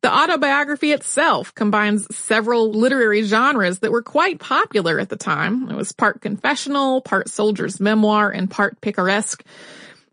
The 0.00 0.14
autobiography 0.14 0.92
itself 0.92 1.54
combines 1.54 2.06
several 2.16 2.70
literary 2.70 3.22
genres 3.22 3.80
that 3.80 3.92
were 3.92 4.02
quite 4.02 4.38
popular 4.38 4.98
at 4.98 5.10
the 5.10 5.16
time. 5.16 5.68
It 5.68 5.76
was 5.76 5.92
part 5.92 6.22
confessional, 6.22 7.02
part 7.02 7.28
soldier's 7.28 7.80
memoir, 7.80 8.30
and 8.30 8.50
part 8.50 8.80
picaresque. 8.80 9.44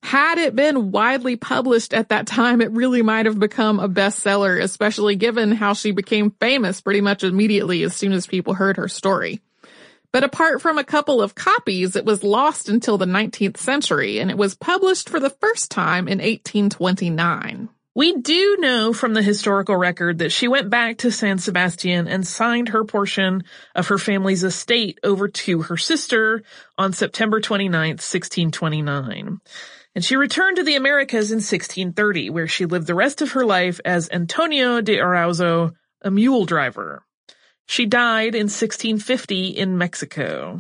Had 0.03 0.39
it 0.39 0.55
been 0.55 0.91
widely 0.91 1.35
published 1.35 1.93
at 1.93 2.09
that 2.09 2.27
time, 2.27 2.61
it 2.61 2.71
really 2.71 3.01
might 3.01 3.27
have 3.27 3.39
become 3.39 3.79
a 3.79 3.87
bestseller, 3.87 4.61
especially 4.61 5.15
given 5.15 5.51
how 5.51 5.73
she 5.73 5.91
became 5.91 6.31
famous 6.31 6.81
pretty 6.81 7.01
much 7.01 7.23
immediately 7.23 7.83
as 7.83 7.95
soon 7.95 8.11
as 8.11 8.27
people 8.27 8.53
heard 8.53 8.77
her 8.77 8.87
story. 8.87 9.41
But 10.11 10.23
apart 10.25 10.61
from 10.61 10.77
a 10.77 10.83
couple 10.83 11.21
of 11.21 11.35
copies, 11.35 11.95
it 11.95 12.03
was 12.03 12.23
lost 12.23 12.67
until 12.67 12.97
the 12.97 13.05
19th 13.05 13.57
century, 13.57 14.19
and 14.19 14.29
it 14.29 14.37
was 14.37 14.55
published 14.55 15.07
for 15.07 15.19
the 15.19 15.29
first 15.29 15.71
time 15.71 16.07
in 16.07 16.17
1829. 16.17 17.69
We 17.93 18.15
do 18.15 18.57
know 18.59 18.93
from 18.93 19.13
the 19.13 19.21
historical 19.21 19.75
record 19.75 20.19
that 20.19 20.31
she 20.31 20.47
went 20.47 20.69
back 20.69 20.99
to 20.99 21.11
San 21.11 21.37
Sebastian 21.37 22.07
and 22.07 22.25
signed 22.25 22.69
her 22.69 22.85
portion 22.85 23.43
of 23.75 23.87
her 23.87 23.97
family's 23.97 24.45
estate 24.45 24.99
over 25.03 25.27
to 25.27 25.63
her 25.63 25.77
sister 25.77 26.43
on 26.77 26.93
September 26.93 27.41
29, 27.41 27.71
1629. 27.71 29.41
And 29.93 30.03
she 30.03 30.15
returned 30.15 30.57
to 30.57 30.63
the 30.63 30.75
Americas 30.75 31.31
in 31.31 31.37
1630, 31.37 32.29
where 32.29 32.47
she 32.47 32.65
lived 32.65 32.87
the 32.87 32.95
rest 32.95 33.21
of 33.21 33.31
her 33.31 33.45
life 33.45 33.79
as 33.83 34.09
Antonio 34.09 34.79
de 34.79 34.97
Erauso, 34.97 35.71
a 36.01 36.09
mule 36.09 36.45
driver. 36.45 37.05
She 37.65 37.85
died 37.85 38.33
in 38.35 38.47
1650 38.47 39.47
in 39.47 39.77
Mexico. 39.77 40.57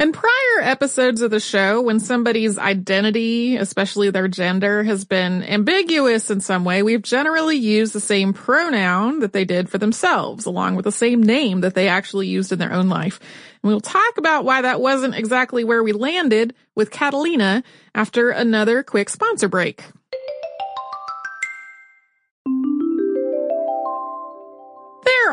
In 0.00 0.12
prior 0.12 0.60
episodes 0.62 1.22
of 1.22 1.32
the 1.32 1.40
show, 1.40 1.82
when 1.82 1.98
somebody's 1.98 2.56
identity, 2.56 3.56
especially 3.56 4.10
their 4.10 4.28
gender, 4.28 4.84
has 4.84 5.04
been 5.04 5.42
ambiguous 5.42 6.30
in 6.30 6.38
some 6.38 6.64
way, 6.64 6.84
we've 6.84 7.02
generally 7.02 7.56
used 7.56 7.92
the 7.92 8.00
same 8.00 8.32
pronoun 8.32 9.18
that 9.18 9.32
they 9.32 9.44
did 9.44 9.68
for 9.68 9.78
themselves, 9.78 10.46
along 10.46 10.76
with 10.76 10.84
the 10.84 10.92
same 10.92 11.20
name 11.20 11.62
that 11.62 11.74
they 11.74 11.88
actually 11.88 12.28
used 12.28 12.52
in 12.52 12.60
their 12.60 12.72
own 12.72 12.88
life. 12.88 13.18
And 13.60 13.72
we'll 13.72 13.80
talk 13.80 14.18
about 14.18 14.44
why 14.44 14.62
that 14.62 14.80
wasn't 14.80 15.16
exactly 15.16 15.64
where 15.64 15.82
we 15.82 15.90
landed 15.90 16.54
with 16.76 16.92
Catalina 16.92 17.64
after 17.92 18.30
another 18.30 18.84
quick 18.84 19.08
sponsor 19.08 19.48
break. 19.48 19.82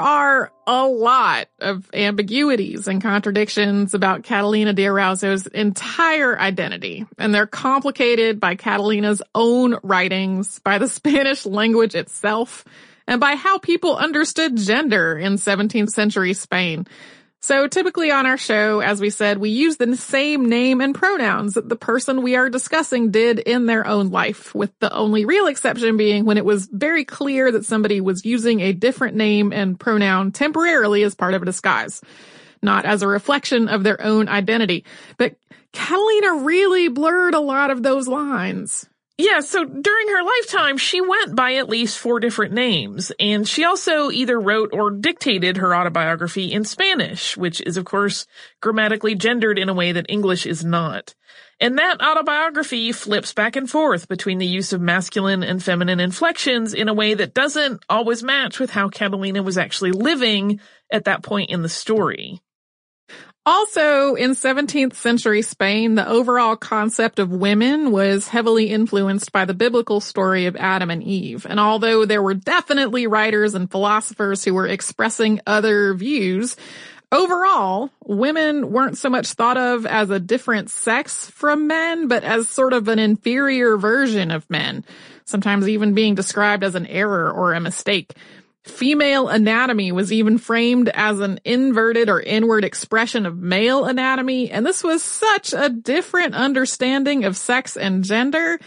Are 0.06 0.52
a 0.68 0.86
lot 0.86 1.48
of 1.60 1.90
ambiguities 1.92 2.88
and 2.88 3.02
contradictions 3.02 3.96
about 3.96 4.22
Catalina 4.22 4.72
de 4.72 4.86
Erauso's 4.86 5.48
entire 5.48 6.40
identity, 6.40 7.08
and 7.18 7.34
they're 7.34 7.48
complicated 7.48 8.40
by 8.40 8.54
Catalina's 8.54 9.24
own 9.34 9.80
writings, 9.82 10.60
by 10.60 10.78
the 10.78 10.88
Spanish 10.90 11.48
language 11.48 11.96
itself, 11.96 12.66
and 13.08 13.20
by 13.20 13.34
how 13.34 13.58
people 13.58 13.98
understood 13.98 14.58
gender 14.58 15.18
in 15.18 15.38
17th 15.38 15.90
century 15.90 16.34
Spain. 16.34 16.86
So 17.46 17.68
typically 17.68 18.10
on 18.10 18.26
our 18.26 18.38
show, 18.38 18.80
as 18.80 19.00
we 19.00 19.12
said, 19.12 19.38
we 19.38 19.52
use 19.52 19.78
the 19.78 19.96
same 19.96 20.50
name 20.50 20.82
and 20.82 20.96
pronouns 20.96 21.54
that 21.54 21.70
the 21.70 21.76
person 21.76 22.24
we 22.24 22.36
are 22.36 22.50
discussing 22.50 23.12
did 23.12 23.38
in 23.38 23.68
their 23.68 23.86
own 23.86 24.10
life, 24.10 24.56
with 24.56 24.72
the 24.80 24.92
only 24.92 25.26
real 25.26 25.46
exception 25.46 25.96
being 25.96 26.26
when 26.26 26.38
it 26.38 26.44
was 26.44 26.66
very 26.66 27.06
clear 27.06 27.52
that 27.52 27.64
somebody 27.64 28.02
was 28.02 28.26
using 28.26 28.62
a 28.62 28.74
different 28.74 29.16
name 29.16 29.54
and 29.54 29.80
pronoun 29.80 30.32
temporarily 30.32 31.04
as 31.04 31.14
part 31.14 31.36
of 31.36 31.44
a 31.44 31.46
disguise, 31.46 32.02
not 32.64 32.84
as 32.84 33.04
a 33.04 33.08
reflection 33.08 33.68
of 33.68 33.84
their 33.84 34.02
own 34.02 34.28
identity. 34.28 34.84
But 35.18 35.36
Catalina 35.72 36.38
really 36.38 36.88
blurred 36.88 37.36
a 37.36 37.40
lot 37.40 37.70
of 37.70 37.84
those 37.84 38.08
lines. 38.08 38.90
Yeah, 39.18 39.40
so 39.40 39.64
during 39.64 40.08
her 40.10 40.24
lifetime, 40.24 40.78
she 40.78 41.00
went 41.00 41.38
by 41.38 41.56
at 41.56 41.70
least 41.70 41.98
four 41.98 42.20
different 42.20 42.54
names, 42.54 43.14
and 43.18 43.48
she 43.48 43.64
also 43.64 44.12
either 44.12 44.38
wrote 44.38 44.72
or 44.74 44.92
dictated 44.92 45.56
her 45.58 45.74
autobiography 45.74 46.52
in 46.52 46.66
Spanish, 46.66 47.38
which 47.38 47.62
is 47.62 47.78
of 47.78 47.86
course 47.86 48.28
grammatically 48.62 49.16
gendered 49.16 49.58
in 49.58 49.70
a 49.70 49.74
way 49.74 49.94
that 49.94 50.08
English 50.10 50.46
is 50.46 50.66
not. 50.66 51.16
And 51.62 51.78
that 51.78 52.02
autobiography 52.02 52.92
flips 52.92 53.32
back 53.32 53.56
and 53.56 53.70
forth 53.70 54.10
between 54.10 54.40
the 54.40 54.46
use 54.46 54.74
of 54.74 54.82
masculine 54.82 55.44
and 55.44 55.64
feminine 55.64 56.02
inflections 56.02 56.74
in 56.74 56.90
a 56.90 56.94
way 56.94 57.14
that 57.14 57.34
doesn't 57.34 57.86
always 57.88 58.22
match 58.22 58.60
with 58.60 58.70
how 58.70 58.90
Catalina 58.90 59.42
was 59.42 59.58
actually 59.58 59.94
living 59.94 60.60
at 60.92 61.06
that 61.06 61.24
point 61.24 61.52
in 61.52 61.62
the 61.62 61.70
story. 61.70 62.42
Also, 63.48 64.16
in 64.16 64.32
17th 64.32 64.96
century 64.96 65.44
Spain, 65.44 65.94
the 65.94 66.10
overall 66.10 66.56
concept 66.56 67.20
of 67.20 67.30
women 67.30 67.92
was 67.92 68.28
heavily 68.28 68.72
influenced 68.72 69.32
by 69.32 69.46
the 69.46 69.54
biblical 69.54 70.00
story 70.00 70.48
of 70.48 70.56
Adam 70.56 70.90
and 70.90 71.04
Eve. 71.04 71.46
And 71.48 71.60
although 71.60 72.06
there 72.06 72.24
were 72.24 72.34
definitely 72.34 73.06
writers 73.06 73.54
and 73.54 73.70
philosophers 73.70 74.44
who 74.44 74.56
were 74.56 74.66
expressing 74.66 75.42
other 75.46 75.94
views, 75.94 76.56
overall, 77.12 77.92
women 78.04 78.72
weren't 78.72 78.98
so 78.98 79.10
much 79.10 79.34
thought 79.34 79.58
of 79.58 79.86
as 79.86 80.10
a 80.10 80.20
different 80.20 80.72
sex 80.72 81.30
from 81.30 81.68
men, 81.68 82.08
but 82.08 82.24
as 82.24 82.50
sort 82.50 82.74
of 82.74 82.88
an 82.88 82.98
inferior 82.98 83.78
version 83.78 84.32
of 84.32 84.50
men, 84.50 84.84
sometimes 85.24 85.70
even 85.70 85.94
being 85.94 86.16
described 86.16 86.64
as 86.64 86.74
an 86.74 86.88
error 86.88 87.32
or 87.32 87.54
a 87.54 87.60
mistake. 87.60 88.14
Female 88.66 89.28
anatomy 89.28 89.92
was 89.92 90.12
even 90.12 90.40
framed 90.40 90.90
as 90.90 91.20
an 91.20 91.40
inverted 91.46 92.10
or 92.10 92.20
inward 92.20 92.66
expression 92.66 93.28
of 93.28 93.38
male 93.38 93.86
anatomy, 93.86 94.50
and 94.50 94.66
this 94.66 94.84
was 94.84 95.04
such 95.04 95.54
a 95.54 95.70
different 95.70 96.34
understanding 96.34 97.26
of 97.26 97.38
sex 97.38 97.78
and 97.78 98.04
gender 98.04 98.60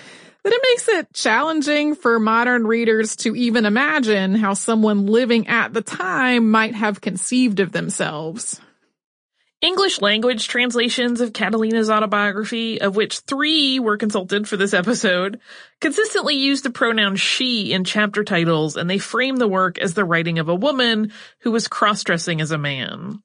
that 0.44 0.52
it 0.52 0.62
makes 0.62 0.88
it 0.88 1.12
challenging 1.12 1.96
for 1.96 2.20
modern 2.20 2.64
readers 2.64 3.16
to 3.16 3.34
even 3.34 3.66
imagine 3.66 4.36
how 4.36 4.54
someone 4.54 5.06
living 5.06 5.48
at 5.48 5.74
the 5.74 5.82
time 5.82 6.48
might 6.48 6.76
have 6.76 7.00
conceived 7.00 7.58
of 7.58 7.72
themselves. 7.72 8.60
English 9.60 10.00
language 10.00 10.46
translations 10.46 11.20
of 11.20 11.32
Catalina's 11.32 11.90
autobiography, 11.90 12.80
of 12.80 12.94
which 12.94 13.18
three 13.20 13.80
were 13.80 13.96
consulted 13.96 14.46
for 14.46 14.56
this 14.56 14.72
episode, 14.72 15.40
consistently 15.80 16.36
use 16.36 16.62
the 16.62 16.70
pronoun 16.70 17.16
she 17.16 17.72
in 17.72 17.82
chapter 17.82 18.22
titles 18.22 18.76
and 18.76 18.88
they 18.88 18.98
frame 18.98 19.34
the 19.36 19.48
work 19.48 19.76
as 19.78 19.94
the 19.94 20.04
writing 20.04 20.38
of 20.38 20.48
a 20.48 20.54
woman 20.54 21.10
who 21.40 21.50
was 21.50 21.66
cross-dressing 21.66 22.40
as 22.40 22.52
a 22.52 22.58
man. 22.58 23.20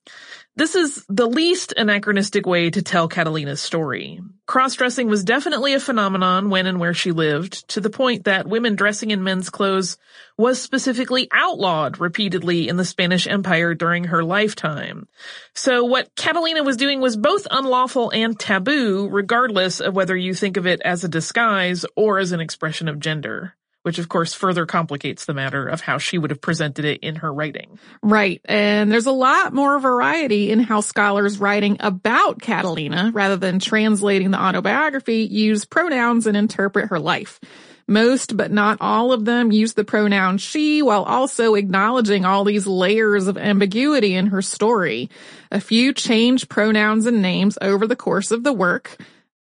This 0.55 0.75
is 0.75 1.03
the 1.09 1.25
least 1.25 1.73
anachronistic 1.75 2.45
way 2.45 2.69
to 2.69 2.83
tell 2.83 3.07
Catalina's 3.07 3.59
story. 3.59 4.21
Cross-dressing 4.45 5.07
was 5.07 5.23
definitely 5.23 5.73
a 5.73 5.79
phenomenon 5.79 6.51
when 6.51 6.67
and 6.67 6.79
where 6.79 6.93
she 6.93 7.11
lived, 7.11 7.67
to 7.69 7.81
the 7.81 7.89
point 7.89 8.25
that 8.25 8.47
women 8.47 8.75
dressing 8.75 9.09
in 9.09 9.23
men's 9.23 9.49
clothes 9.49 9.97
was 10.37 10.61
specifically 10.61 11.27
outlawed 11.31 11.99
repeatedly 11.99 12.69
in 12.69 12.77
the 12.77 12.85
Spanish 12.85 13.25
Empire 13.25 13.73
during 13.73 14.03
her 14.05 14.23
lifetime. 14.23 15.07
So 15.55 15.85
what 15.85 16.15
Catalina 16.15 16.61
was 16.61 16.77
doing 16.77 17.01
was 17.01 17.17
both 17.17 17.47
unlawful 17.49 18.11
and 18.11 18.39
taboo, 18.39 19.07
regardless 19.09 19.79
of 19.79 19.95
whether 19.95 20.15
you 20.15 20.35
think 20.35 20.57
of 20.57 20.67
it 20.67 20.81
as 20.85 21.03
a 21.03 21.09
disguise 21.09 21.83
or 21.95 22.19
as 22.19 22.31
an 22.31 22.41
expression 22.41 22.87
of 22.87 22.99
gender 22.99 23.55
which 23.83 23.99
of 23.99 24.09
course 24.09 24.33
further 24.33 24.65
complicates 24.65 25.25
the 25.25 25.33
matter 25.33 25.67
of 25.67 25.81
how 25.81 25.97
she 25.97 26.17
would 26.17 26.31
have 26.31 26.41
presented 26.41 26.85
it 26.85 27.01
in 27.01 27.17
her 27.17 27.31
writing. 27.31 27.77
Right. 28.01 28.41
And 28.45 28.91
there's 28.91 29.05
a 29.05 29.11
lot 29.11 29.53
more 29.53 29.79
variety 29.79 30.51
in 30.51 30.59
how 30.59 30.81
scholars 30.81 31.37
writing 31.37 31.77
about 31.79 32.41
Catalina, 32.41 33.11
rather 33.13 33.37
than 33.37 33.59
translating 33.59 34.31
the 34.31 34.41
autobiography, 34.41 35.23
use 35.23 35.65
pronouns 35.65 36.25
and 36.25 36.35
interpret 36.35 36.89
her 36.89 36.99
life. 36.99 37.39
Most, 37.85 38.37
but 38.37 38.49
not 38.49 38.77
all 38.79 39.11
of 39.11 39.25
them 39.25 39.51
use 39.51 39.73
the 39.73 39.83
pronoun 39.83 40.37
she 40.37 40.81
while 40.81 41.03
also 41.03 41.55
acknowledging 41.55 42.23
all 42.23 42.45
these 42.45 42.65
layers 42.65 43.27
of 43.27 43.37
ambiguity 43.37 44.15
in 44.15 44.27
her 44.27 44.41
story. 44.41 45.09
A 45.51 45.59
few 45.59 45.91
change 45.91 46.47
pronouns 46.47 47.05
and 47.05 47.21
names 47.21 47.57
over 47.61 47.85
the 47.85 47.97
course 47.97 48.31
of 48.31 48.45
the 48.45 48.53
work 48.53 48.97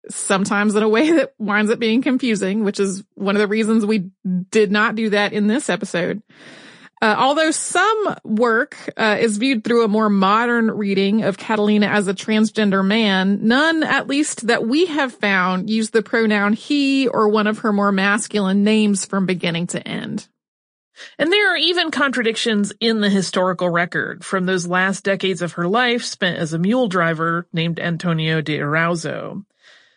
sometimes 0.10 0.76
in 0.76 0.84
a 0.84 0.90
way 0.90 1.12
that 1.18 1.34
winds 1.38 1.72
up 1.72 1.80
being 1.80 2.02
confusing, 2.02 2.64
which 2.64 2.80
is 2.80 3.04
one 3.16 3.36
of 3.36 3.40
the 3.40 3.48
reasons 3.48 3.86
we 3.86 4.12
did 4.52 4.72
not 4.72 4.96
do 4.96 5.10
that 5.10 5.34
in 5.34 5.48
this 5.48 5.70
episode. 5.70 6.22
Uh, 7.02 7.16
although 7.18 7.52
some 7.52 8.16
work 8.24 8.78
uh, 8.96 9.18
is 9.20 9.38
viewed 9.38 9.66
through 9.66 9.84
a 9.84 9.90
more 9.90 10.10
modern 10.10 10.72
reading 10.72 11.24
of 11.24 11.38
Catalina 11.38 11.88
as 11.88 12.08
a 12.08 12.14
transgender 12.14 12.86
man, 12.86 13.40
none, 13.46 13.84
at 13.84 14.08
least 14.08 14.48
that 14.48 14.66
we 14.66 14.86
have 14.86 15.14
found, 15.14 15.70
use 15.70 15.90
the 15.90 16.02
pronoun 16.02 16.54
he 16.54 17.10
or 17.10 17.28
one 17.28 17.46
of 17.46 17.60
her 17.60 17.74
more 17.74 17.92
masculine 17.92 18.64
names 18.64 19.04
from 19.04 19.26
beginning 19.26 19.68
to 19.68 19.86
end. 19.86 20.30
And 21.20 21.30
there 21.30 21.54
are 21.54 21.58
even 21.58 21.92
contradictions 21.92 22.72
in 22.80 23.02
the 23.02 23.10
historical 23.10 23.70
record 23.70 24.24
from 24.24 24.46
those 24.46 24.66
last 24.66 25.04
decades 25.04 25.42
of 25.42 25.54
her 25.54 25.68
life 25.68 26.06
spent 26.06 26.38
as 26.38 26.54
a 26.54 26.60
mule 26.60 26.88
driver 26.88 27.48
named 27.52 27.82
Antonio 27.82 28.40
de 28.40 28.60
Erauso. 28.60 29.44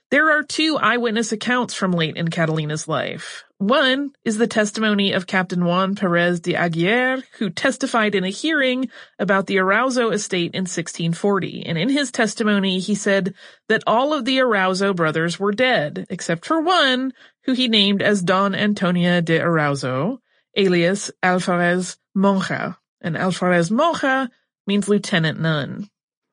There 0.08 0.30
are 0.30 0.44
two 0.44 0.78
eyewitness 0.78 1.32
accounts 1.32 1.74
from 1.74 1.90
late 1.90 2.16
in 2.16 2.28
Catalina's 2.28 2.86
life. 2.86 3.42
One 3.58 4.12
is 4.24 4.38
the 4.38 4.46
testimony 4.46 5.12
of 5.12 5.26
Captain 5.26 5.64
Juan 5.64 5.96
Perez 5.96 6.38
de 6.38 6.54
Aguirre, 6.54 7.24
who 7.38 7.50
testified 7.50 8.14
in 8.14 8.22
a 8.22 8.28
hearing 8.28 8.88
about 9.18 9.46
the 9.46 9.56
Erauso 9.56 10.12
estate 10.12 10.54
in 10.54 10.62
1640. 10.62 11.66
And 11.66 11.76
in 11.76 11.88
his 11.88 12.12
testimony, 12.12 12.78
he 12.78 12.94
said 12.94 13.34
that 13.68 13.82
all 13.84 14.14
of 14.14 14.24
the 14.24 14.38
Erauso 14.38 14.94
brothers 14.94 15.40
were 15.40 15.52
dead, 15.52 16.06
except 16.08 16.44
for 16.44 16.60
one, 16.60 17.12
who 17.42 17.54
he 17.54 17.66
named 17.66 18.00
as 18.00 18.22
Don 18.22 18.54
Antonia 18.54 19.20
de 19.22 19.40
Erauso, 19.40 20.18
alias 20.54 21.10
Alferez 21.20 21.96
Monja. 22.16 22.76
And 23.00 23.16
Alferez 23.16 23.72
Monja 23.72 24.28
means 24.68 24.88
lieutenant 24.88 25.40
nun. 25.40 25.90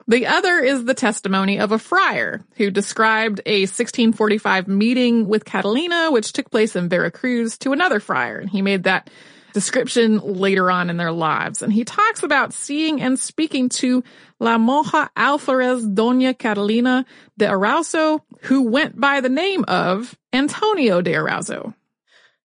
The 0.08 0.28
other 0.28 0.60
is 0.60 0.84
the 0.84 0.94
testimony 0.94 1.60
of 1.60 1.72
a 1.72 1.80
friar 1.80 2.44
who 2.58 2.70
described 2.70 3.42
a 3.46 3.62
1645 3.62 4.68
meeting 4.68 5.28
with 5.28 5.46
Catalina, 5.46 6.12
which 6.12 6.34
took 6.34 6.52
place 6.52 6.76
in 6.76 6.90
Veracruz 6.90 7.58
to 7.60 7.72
another 7.72 8.00
friar. 8.00 8.38
And 8.40 8.50
he 8.50 8.62
made 8.62 8.84
that 8.84 9.10
description 9.54 10.18
later 10.18 10.70
on 10.70 10.90
in 10.90 10.98
their 10.98 11.12
lives. 11.12 11.62
And 11.62 11.72
he 11.72 11.86
talks 11.86 12.24
about 12.24 12.54
seeing 12.54 13.02
and 13.02 13.18
speaking 13.18 13.70
to 13.70 14.04
La 14.40 14.58
Monja 14.58 15.10
Alferez 15.16 15.94
Doña 15.94 16.38
Catalina 16.38 17.06
de 17.38 17.48
Erauso, 17.48 18.22
who 18.42 18.64
went 18.64 19.00
by 19.00 19.22
the 19.22 19.30
name 19.30 19.64
of 19.68 20.18
Antonio 20.34 21.02
de 21.02 21.14
Erauso. 21.14 21.74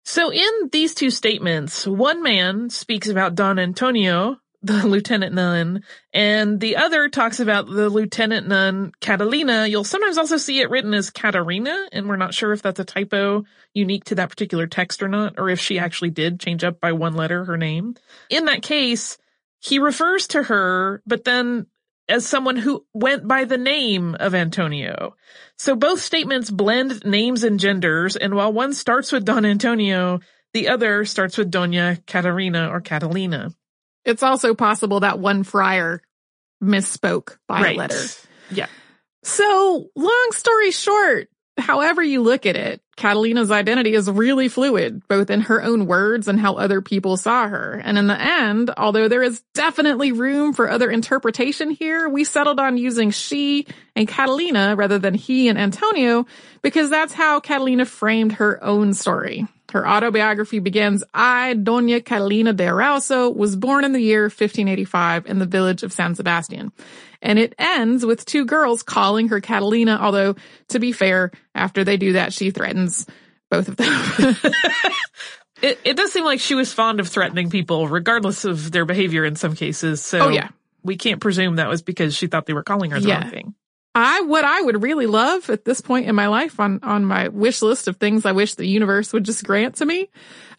So 0.03 0.31
in 0.31 0.69
these 0.71 0.95
two 0.95 1.09
statements, 1.09 1.85
one 1.85 2.23
man 2.23 2.69
speaks 2.69 3.07
about 3.07 3.35
Don 3.35 3.59
Antonio, 3.59 4.37
the 4.61 4.85
lieutenant 4.87 5.33
nun, 5.33 5.83
and 6.13 6.59
the 6.59 6.77
other 6.77 7.09
talks 7.09 7.39
about 7.39 7.67
the 7.67 7.89
lieutenant 7.89 8.47
nun 8.47 8.91
Catalina. 9.01 9.67
You'll 9.67 9.83
sometimes 9.83 10.17
also 10.17 10.37
see 10.37 10.59
it 10.59 10.69
written 10.69 10.93
as 10.93 11.09
Katarina, 11.09 11.87
and 11.91 12.07
we're 12.07 12.15
not 12.15 12.33
sure 12.33 12.53
if 12.53 12.61
that's 12.61 12.79
a 12.79 12.85
typo 12.85 13.43
unique 13.73 14.05
to 14.05 14.15
that 14.15 14.29
particular 14.29 14.67
text 14.67 15.01
or 15.01 15.07
not, 15.07 15.35
or 15.37 15.49
if 15.49 15.59
she 15.59 15.79
actually 15.79 16.11
did 16.11 16.39
change 16.39 16.63
up 16.63 16.79
by 16.79 16.91
one 16.91 17.15
letter 17.15 17.45
her 17.45 17.57
name. 17.57 17.95
In 18.29 18.45
that 18.45 18.61
case, 18.61 19.17
he 19.59 19.79
refers 19.79 20.27
to 20.27 20.43
her, 20.43 21.01
but 21.05 21.23
then 21.23 21.67
as 22.09 22.25
someone 22.25 22.57
who 22.57 22.85
went 22.93 23.27
by 23.27 23.45
the 23.45 23.57
name 23.57 24.15
of 24.19 24.35
Antonio. 24.35 25.15
So 25.57 25.75
both 25.75 26.01
statements 26.01 26.51
blend 26.51 27.05
names 27.05 27.43
and 27.43 27.59
genders, 27.59 28.15
and 28.15 28.35
while 28.35 28.51
one 28.51 28.73
starts 28.73 29.11
with 29.11 29.23
Don 29.23 29.45
Antonio, 29.45 30.19
the 30.53 30.69
other 30.69 31.05
starts 31.05 31.37
with 31.37 31.51
Doña 31.51 32.05
Catarina 32.05 32.69
or 32.69 32.81
Catalina. 32.81 33.51
It's 34.05 34.23
also 34.23 34.53
possible 34.53 35.01
that 35.01 35.19
one 35.19 35.43
friar 35.43 36.01
misspoke 36.61 37.37
by 37.47 37.61
right. 37.61 37.75
a 37.75 37.79
letter. 37.79 38.03
Yeah. 38.51 38.67
So, 39.23 39.89
long 39.95 40.29
story 40.31 40.71
short, 40.71 41.29
however 41.57 42.01
you 42.01 42.21
look 42.21 42.45
at 42.45 42.55
it, 42.55 42.81
Catalina's 42.97 43.51
identity 43.51 43.93
is 43.93 44.09
really 44.09 44.47
fluid, 44.47 45.07
both 45.07 45.29
in 45.29 45.41
her 45.41 45.61
own 45.63 45.85
words 45.87 46.27
and 46.27 46.39
how 46.39 46.55
other 46.55 46.81
people 46.81 47.17
saw 47.17 47.47
her. 47.47 47.81
And 47.83 47.97
in 47.97 48.07
the 48.07 48.19
end, 48.19 48.71
although 48.77 49.07
there 49.07 49.23
is 49.23 49.41
definitely 49.53 50.11
room 50.11 50.53
for 50.53 50.69
other 50.69 50.89
interpretation 50.89 51.71
here, 51.71 52.09
we 52.09 52.23
settled 52.23 52.59
on 52.59 52.77
using 52.77 53.11
she 53.11 53.65
and 53.95 54.07
Catalina 54.07 54.75
rather 54.75 54.99
than 54.99 55.13
he 55.13 55.47
and 55.49 55.57
Antonio 55.57 56.25
because 56.61 56.89
that's 56.89 57.13
how 57.13 57.39
Catalina 57.39 57.85
framed 57.85 58.33
her 58.33 58.63
own 58.63 58.93
story. 58.93 59.47
Her 59.71 59.87
autobiography 59.87 60.59
begins, 60.59 61.03
I, 61.13 61.55
Doña 61.57 62.03
Catalina 62.03 62.53
de 62.53 62.65
Erauso, 62.65 63.33
was 63.35 63.55
born 63.55 63.83
in 63.85 63.93
the 63.93 64.01
year 64.01 64.23
1585 64.23 65.25
in 65.27 65.39
the 65.39 65.45
village 65.45 65.83
of 65.83 65.93
San 65.93 66.15
Sebastian. 66.15 66.71
And 67.21 67.39
it 67.39 67.53
ends 67.57 68.05
with 68.05 68.25
two 68.25 68.45
girls 68.45 68.83
calling 68.83 69.29
her 69.29 69.39
Catalina, 69.39 69.97
although 70.01 70.35
to 70.69 70.79
be 70.79 70.91
fair, 70.91 71.31
after 71.55 71.83
they 71.83 71.97
do 71.97 72.13
that, 72.13 72.33
she 72.33 72.51
threatens 72.51 73.05
both 73.49 73.67
of 73.67 73.77
them. 73.77 74.35
it, 75.61 75.79
it 75.83 75.95
does 75.97 76.11
seem 76.11 76.23
like 76.25 76.39
she 76.39 76.55
was 76.55 76.73
fond 76.73 76.99
of 76.99 77.07
threatening 77.07 77.49
people, 77.49 77.87
regardless 77.87 78.45
of 78.45 78.71
their 78.71 78.85
behavior 78.85 79.23
in 79.23 79.35
some 79.35 79.55
cases. 79.55 80.01
So 80.01 80.19
oh 80.19 80.29
yeah. 80.29 80.49
we 80.83 80.97
can't 80.97 81.21
presume 81.21 81.57
that 81.57 81.69
was 81.69 81.81
because 81.81 82.15
she 82.15 82.27
thought 82.27 82.45
they 82.45 82.53
were 82.53 82.63
calling 82.63 82.91
her 82.91 82.99
the 82.99 83.07
Yeah. 83.07 83.21
wrong 83.21 83.29
thing. 83.29 83.55
I 83.93 84.21
what 84.21 84.45
I 84.45 84.61
would 84.61 84.81
really 84.81 85.05
love 85.05 85.49
at 85.49 85.65
this 85.65 85.81
point 85.81 86.07
in 86.07 86.15
my 86.15 86.27
life 86.27 86.59
on 86.59 86.79
on 86.83 87.03
my 87.03 87.27
wish 87.27 87.61
list 87.61 87.87
of 87.87 87.97
things 87.97 88.25
I 88.25 88.31
wish 88.31 88.55
the 88.55 88.65
universe 88.65 89.11
would 89.11 89.25
just 89.25 89.43
grant 89.43 89.75
to 89.75 89.85
me 89.85 90.09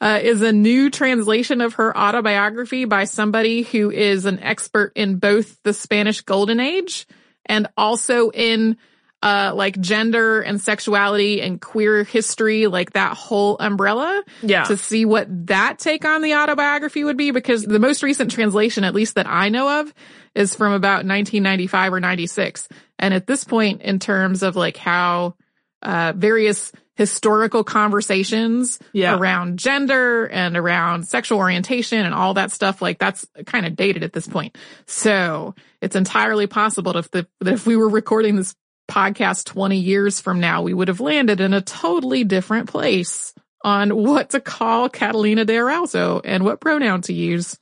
uh, 0.00 0.20
is 0.22 0.42
a 0.42 0.52
new 0.52 0.90
translation 0.90 1.62
of 1.62 1.74
her 1.74 1.96
autobiography 1.96 2.84
by 2.84 3.04
somebody 3.04 3.62
who 3.62 3.90
is 3.90 4.26
an 4.26 4.38
expert 4.40 4.92
in 4.96 5.16
both 5.16 5.62
the 5.62 5.72
Spanish 5.72 6.20
Golden 6.20 6.60
Age 6.60 7.06
and 7.46 7.68
also 7.76 8.30
in 8.30 8.76
uh 9.22 9.52
like 9.54 9.78
gender 9.80 10.40
and 10.40 10.60
sexuality 10.60 11.40
and 11.40 11.60
queer 11.60 12.02
history 12.04 12.66
like 12.66 12.92
that 12.92 13.16
whole 13.16 13.56
umbrella 13.60 14.22
Yeah. 14.42 14.64
to 14.64 14.76
see 14.76 15.04
what 15.04 15.26
that 15.46 15.78
take 15.78 16.04
on 16.04 16.22
the 16.22 16.34
autobiography 16.34 17.04
would 17.04 17.16
be 17.16 17.30
because 17.30 17.62
the 17.62 17.78
most 17.78 18.02
recent 18.02 18.30
translation 18.32 18.84
at 18.84 18.94
least 18.94 19.14
that 19.14 19.26
I 19.28 19.48
know 19.48 19.80
of 19.80 19.94
is 20.34 20.54
from 20.54 20.72
about 20.72 21.04
1995 21.06 21.92
or 21.92 22.00
96 22.00 22.68
and 22.98 23.14
at 23.14 23.26
this 23.26 23.44
point 23.44 23.82
in 23.82 23.98
terms 23.98 24.42
of 24.42 24.56
like 24.56 24.76
how 24.76 25.34
uh 25.82 26.12
various 26.16 26.72
historical 26.96 27.64
conversations 27.64 28.78
Yeah. 28.92 29.16
around 29.16 29.58
gender 29.58 30.26
and 30.26 30.56
around 30.56 31.08
sexual 31.08 31.38
orientation 31.38 32.04
and 32.04 32.14
all 32.14 32.34
that 32.34 32.50
stuff 32.50 32.82
like 32.82 32.98
that's 32.98 33.26
kind 33.46 33.66
of 33.66 33.76
dated 33.76 34.02
at 34.02 34.12
this 34.12 34.26
point 34.26 34.56
so 34.86 35.54
it's 35.80 35.96
entirely 35.96 36.46
possible 36.46 36.96
if 36.96 37.10
the 37.10 37.26
that 37.40 37.54
if 37.54 37.66
we 37.66 37.76
were 37.76 37.88
recording 37.88 38.36
this 38.36 38.54
podcast 38.90 39.44
20 39.46 39.78
years 39.78 40.20
from 40.20 40.40
now 40.40 40.62
we 40.62 40.74
would 40.74 40.88
have 40.88 41.00
landed 41.00 41.40
in 41.40 41.54
a 41.54 41.60
totally 41.60 42.24
different 42.24 42.68
place 42.68 43.32
on 43.64 43.94
what 43.96 44.30
to 44.30 44.40
call 44.40 44.88
Catalina 44.88 45.44
de 45.44 45.54
Erauso 45.54 46.20
and 46.24 46.44
what 46.44 46.60
pronoun 46.60 47.00
to 47.02 47.12
use 47.12 47.56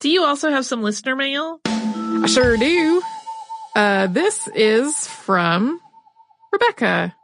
Do 0.00 0.08
you 0.08 0.24
also 0.24 0.50
have 0.50 0.64
some 0.64 0.82
listener 0.82 1.16
mail? 1.16 1.60
I 1.64 2.26
sure 2.26 2.56
do. 2.56 3.02
Uh, 3.74 4.06
this 4.06 4.48
is 4.54 5.06
from 5.06 5.80
Rebecca. 6.52 7.14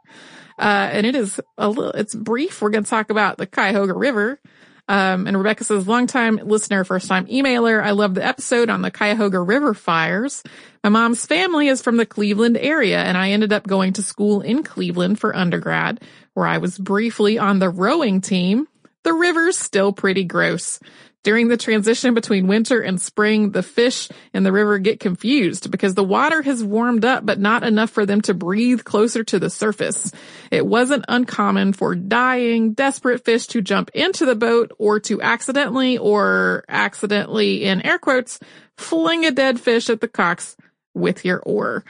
Uh, 0.57 0.89
and 0.91 1.05
it 1.05 1.15
is 1.15 1.39
a 1.57 1.69
little, 1.69 1.91
it's 1.91 2.13
brief. 2.13 2.61
We're 2.61 2.71
going 2.71 2.83
to 2.83 2.89
talk 2.89 3.09
about 3.09 3.37
the 3.37 3.47
Cuyahoga 3.47 3.93
River. 3.93 4.41
Um, 4.89 5.27
and 5.27 5.37
Rebecca 5.37 5.63
says, 5.63 5.87
longtime 5.87 6.37
listener, 6.43 6.83
first 6.83 7.07
time 7.07 7.27
emailer. 7.27 7.81
I 7.81 7.91
love 7.91 8.15
the 8.15 8.25
episode 8.25 8.71
on 8.71 8.81
the 8.81 8.89
Cuyahoga 8.89 9.39
River 9.39 9.75
fires. 9.75 10.43
My 10.83 10.89
mom's 10.89 11.27
family 11.27 11.67
is 11.67 11.83
from 11.83 11.97
the 11.97 12.07
Cleveland 12.07 12.57
area 12.57 12.97
and 12.97 13.15
I 13.15 13.29
ended 13.29 13.53
up 13.53 13.67
going 13.67 13.93
to 13.93 14.01
school 14.01 14.41
in 14.41 14.63
Cleveland 14.63 15.19
for 15.19 15.35
undergrad 15.35 16.01
where 16.33 16.47
I 16.47 16.57
was 16.57 16.77
briefly 16.77 17.37
on 17.37 17.59
the 17.59 17.69
rowing 17.69 18.19
team. 18.19 18.67
The 19.03 19.13
river's 19.13 19.57
still 19.57 19.93
pretty 19.93 20.23
gross. 20.23 20.79
During 21.23 21.49
the 21.49 21.57
transition 21.57 22.13
between 22.13 22.47
winter 22.47 22.79
and 22.79 22.99
spring, 22.99 23.51
the 23.51 23.61
fish 23.61 24.07
in 24.33 24.43
the 24.43 24.53
river 24.53 24.79
get 24.79 25.01
confused 25.01 25.69
because 25.69 25.93
the 25.93 26.03
water 26.03 26.41
has 26.41 26.63
warmed 26.63 27.03
up, 27.03 27.25
but 27.25 27.39
not 27.39 27.63
enough 27.63 27.89
for 27.89 28.05
them 28.05 28.21
to 28.21 28.33
breathe 28.33 28.85
closer 28.85 29.25
to 29.25 29.37
the 29.37 29.49
surface. 29.49 30.13
It 30.49 30.65
wasn't 30.65 31.03
uncommon 31.09 31.73
for 31.73 31.93
dying, 31.93 32.71
desperate 32.71 33.25
fish 33.25 33.47
to 33.47 33.61
jump 33.61 33.91
into 33.93 34.25
the 34.25 34.35
boat 34.35 34.71
or 34.79 35.01
to 35.01 35.21
accidentally 35.21 35.97
or 35.97 36.63
accidentally 36.69 37.65
in 37.65 37.81
air 37.81 37.99
quotes, 37.99 38.39
fling 38.77 39.25
a 39.25 39.31
dead 39.31 39.59
fish 39.59 39.89
at 39.89 39.99
the 39.99 40.07
cox 40.07 40.55
with 40.93 41.25
your 41.25 41.41
oar. 41.41 41.83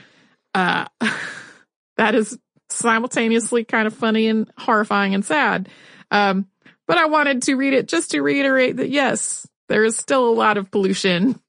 Uh, 0.55 0.85
that 1.97 2.15
is 2.15 2.39
simultaneously 2.69 3.63
kind 3.63 3.85
of 3.85 3.93
funny 3.93 4.27
and 4.27 4.49
horrifying 4.57 5.13
and 5.13 5.23
sad. 5.23 5.69
Um, 6.09 6.47
but 6.89 6.97
I 6.97 7.05
wanted 7.05 7.43
to 7.43 7.53
read 7.53 7.73
it 7.73 7.87
just 7.87 8.11
to 8.11 8.21
reiterate 8.21 8.77
that 8.77 8.89
yes, 8.89 9.47
there 9.67 9.83
is 9.83 9.95
still 9.95 10.27
a 10.27 10.33
lot 10.33 10.57
of 10.57 10.71
pollution, 10.71 11.39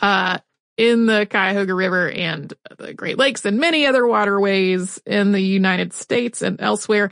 uh, 0.00 0.38
in 0.78 1.04
the 1.04 1.26
Cuyahoga 1.30 1.74
River 1.74 2.10
and 2.10 2.54
the 2.78 2.94
Great 2.94 3.18
Lakes 3.18 3.44
and 3.44 3.60
many 3.60 3.84
other 3.84 4.06
waterways 4.06 4.98
in 5.04 5.32
the 5.32 5.42
United 5.42 5.92
States 5.92 6.40
and 6.40 6.58
elsewhere. 6.58 7.10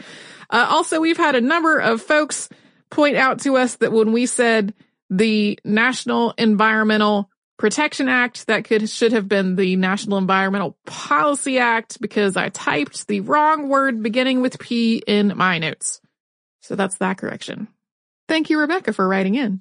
Uh, 0.48 0.68
also, 0.70 1.02
we've 1.02 1.18
had 1.18 1.34
a 1.34 1.42
number 1.42 1.78
of 1.78 2.00
folks 2.00 2.48
point 2.88 3.16
out 3.16 3.40
to 3.40 3.58
us 3.58 3.76
that 3.76 3.92
when 3.92 4.12
we 4.12 4.24
said 4.24 4.72
the 5.10 5.58
National 5.62 6.32
Environmental 6.38 7.28
Protection 7.58 8.08
Act, 8.08 8.46
that 8.46 8.64
could 8.64 8.88
should 8.88 9.12
have 9.12 9.28
been 9.28 9.56
the 9.56 9.76
National 9.76 10.16
Environmental 10.16 10.78
Policy 10.86 11.58
Act 11.58 12.00
because 12.00 12.38
I 12.38 12.48
typed 12.48 13.06
the 13.06 13.20
wrong 13.20 13.68
word 13.68 14.02
beginning 14.02 14.40
with 14.40 14.58
P 14.58 15.02
in 15.06 15.34
my 15.36 15.58
notes. 15.58 15.99
So 16.70 16.76
that's 16.76 16.98
that 16.98 17.18
correction. 17.18 17.66
Thank 18.28 18.48
you, 18.48 18.60
Rebecca, 18.60 18.92
for 18.92 19.08
writing 19.08 19.34
in. 19.34 19.60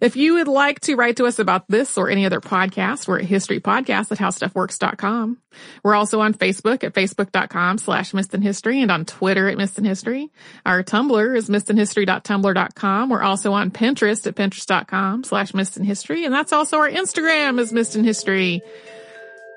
If 0.00 0.16
you 0.16 0.36
would 0.36 0.48
like 0.48 0.80
to 0.80 0.94
write 0.94 1.18
to 1.18 1.26
us 1.26 1.38
about 1.38 1.68
this 1.68 1.98
or 1.98 2.08
any 2.08 2.24
other 2.24 2.40
podcast, 2.40 3.06
we're 3.06 3.18
at 3.18 3.26
historypodcast 3.26 4.10
at 4.10 4.16
howstuffworks.com. 4.16 5.36
We're 5.84 5.94
also 5.94 6.22
on 6.22 6.32
Facebook 6.32 6.82
at 6.82 6.94
facebook.com 6.94 7.76
slash 7.76 8.12
History 8.12 8.80
and 8.80 8.90
on 8.90 9.04
Twitter 9.04 9.50
at 9.50 9.58
History. 9.58 10.30
Our 10.64 10.82
Tumblr 10.82 11.36
is 11.36 11.50
missedinhistory.tumblr.com. 11.50 13.10
We're 13.10 13.22
also 13.22 13.52
on 13.52 13.70
Pinterest 13.70 14.26
at 14.26 14.34
pinterest.com 14.34 15.24
slash 15.24 15.52
History, 15.52 16.24
and 16.24 16.32
that's 16.32 16.54
also 16.54 16.78
our 16.78 16.88
Instagram 16.88 17.60
is 17.60 17.70
Missed 17.70 17.92
History. 17.92 18.62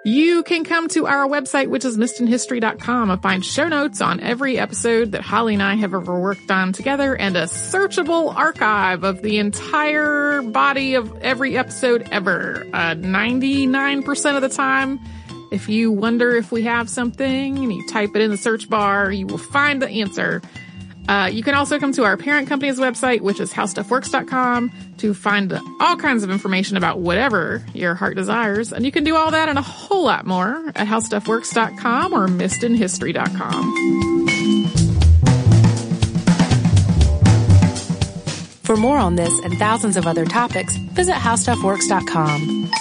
You 0.05 0.43
can 0.43 0.65
come 0.65 0.89
to 0.89 1.07
our 1.07 1.25
website, 1.29 1.69
which 1.69 1.85
is 1.85 1.97
missedinhistory.com 1.97 3.09
and 3.09 3.21
find 3.21 3.45
show 3.45 3.69
notes 3.69 4.01
on 4.01 4.19
every 4.19 4.59
episode 4.59 5.13
that 5.13 5.21
Holly 5.21 5.53
and 5.53 5.63
I 5.63 5.75
have 5.75 5.93
ever 5.93 6.19
worked 6.19 6.51
on 6.51 6.73
together 6.73 7.15
and 7.15 7.37
a 7.37 7.43
searchable 7.43 8.35
archive 8.35 9.05
of 9.05 9.21
the 9.21 9.37
entire 9.37 10.41
body 10.41 10.95
of 10.95 11.17
every 11.19 11.57
episode 11.57 12.05
ever. 12.11 12.67
Uh, 12.73 12.95
99% 12.95 14.35
of 14.35 14.41
the 14.41 14.49
time, 14.49 14.99
if 15.53 15.69
you 15.69 15.89
wonder 15.89 16.35
if 16.35 16.51
we 16.51 16.63
have 16.63 16.89
something 16.89 17.57
and 17.57 17.73
you 17.73 17.87
type 17.87 18.09
it 18.13 18.21
in 18.21 18.29
the 18.29 18.37
search 18.37 18.69
bar, 18.69 19.09
you 19.09 19.25
will 19.25 19.37
find 19.37 19.81
the 19.81 19.87
answer. 19.87 20.41
Uh, 21.07 21.29
you 21.31 21.43
can 21.43 21.53
also 21.53 21.79
come 21.79 21.91
to 21.93 22.03
our 22.03 22.17
parent 22.17 22.47
company's 22.47 22.79
website, 22.79 23.21
which 23.21 23.39
is 23.39 23.51
howstuffworks.com, 23.53 24.71
to 24.97 25.13
find 25.13 25.53
all 25.79 25.95
kinds 25.95 26.23
of 26.23 26.29
information 26.29 26.77
about 26.77 26.99
whatever 26.99 27.63
your 27.73 27.95
heart 27.95 28.15
desires. 28.15 28.71
And 28.71 28.85
you 28.85 28.91
can 28.91 29.03
do 29.03 29.15
all 29.15 29.31
that 29.31 29.49
and 29.49 29.57
a 29.57 29.61
whole 29.61 30.05
lot 30.05 30.25
more 30.25 30.69
at 30.75 30.87
howstuffworks.com 30.87 32.13
or 32.13 32.27
missedinhistory.com. 32.27 34.03
For 38.63 38.77
more 38.77 38.97
on 38.97 39.15
this 39.15 39.37
and 39.43 39.57
thousands 39.59 39.97
of 39.97 40.07
other 40.07 40.25
topics, 40.25 40.77
visit 40.77 41.15
howstuffworks.com. 41.15 42.71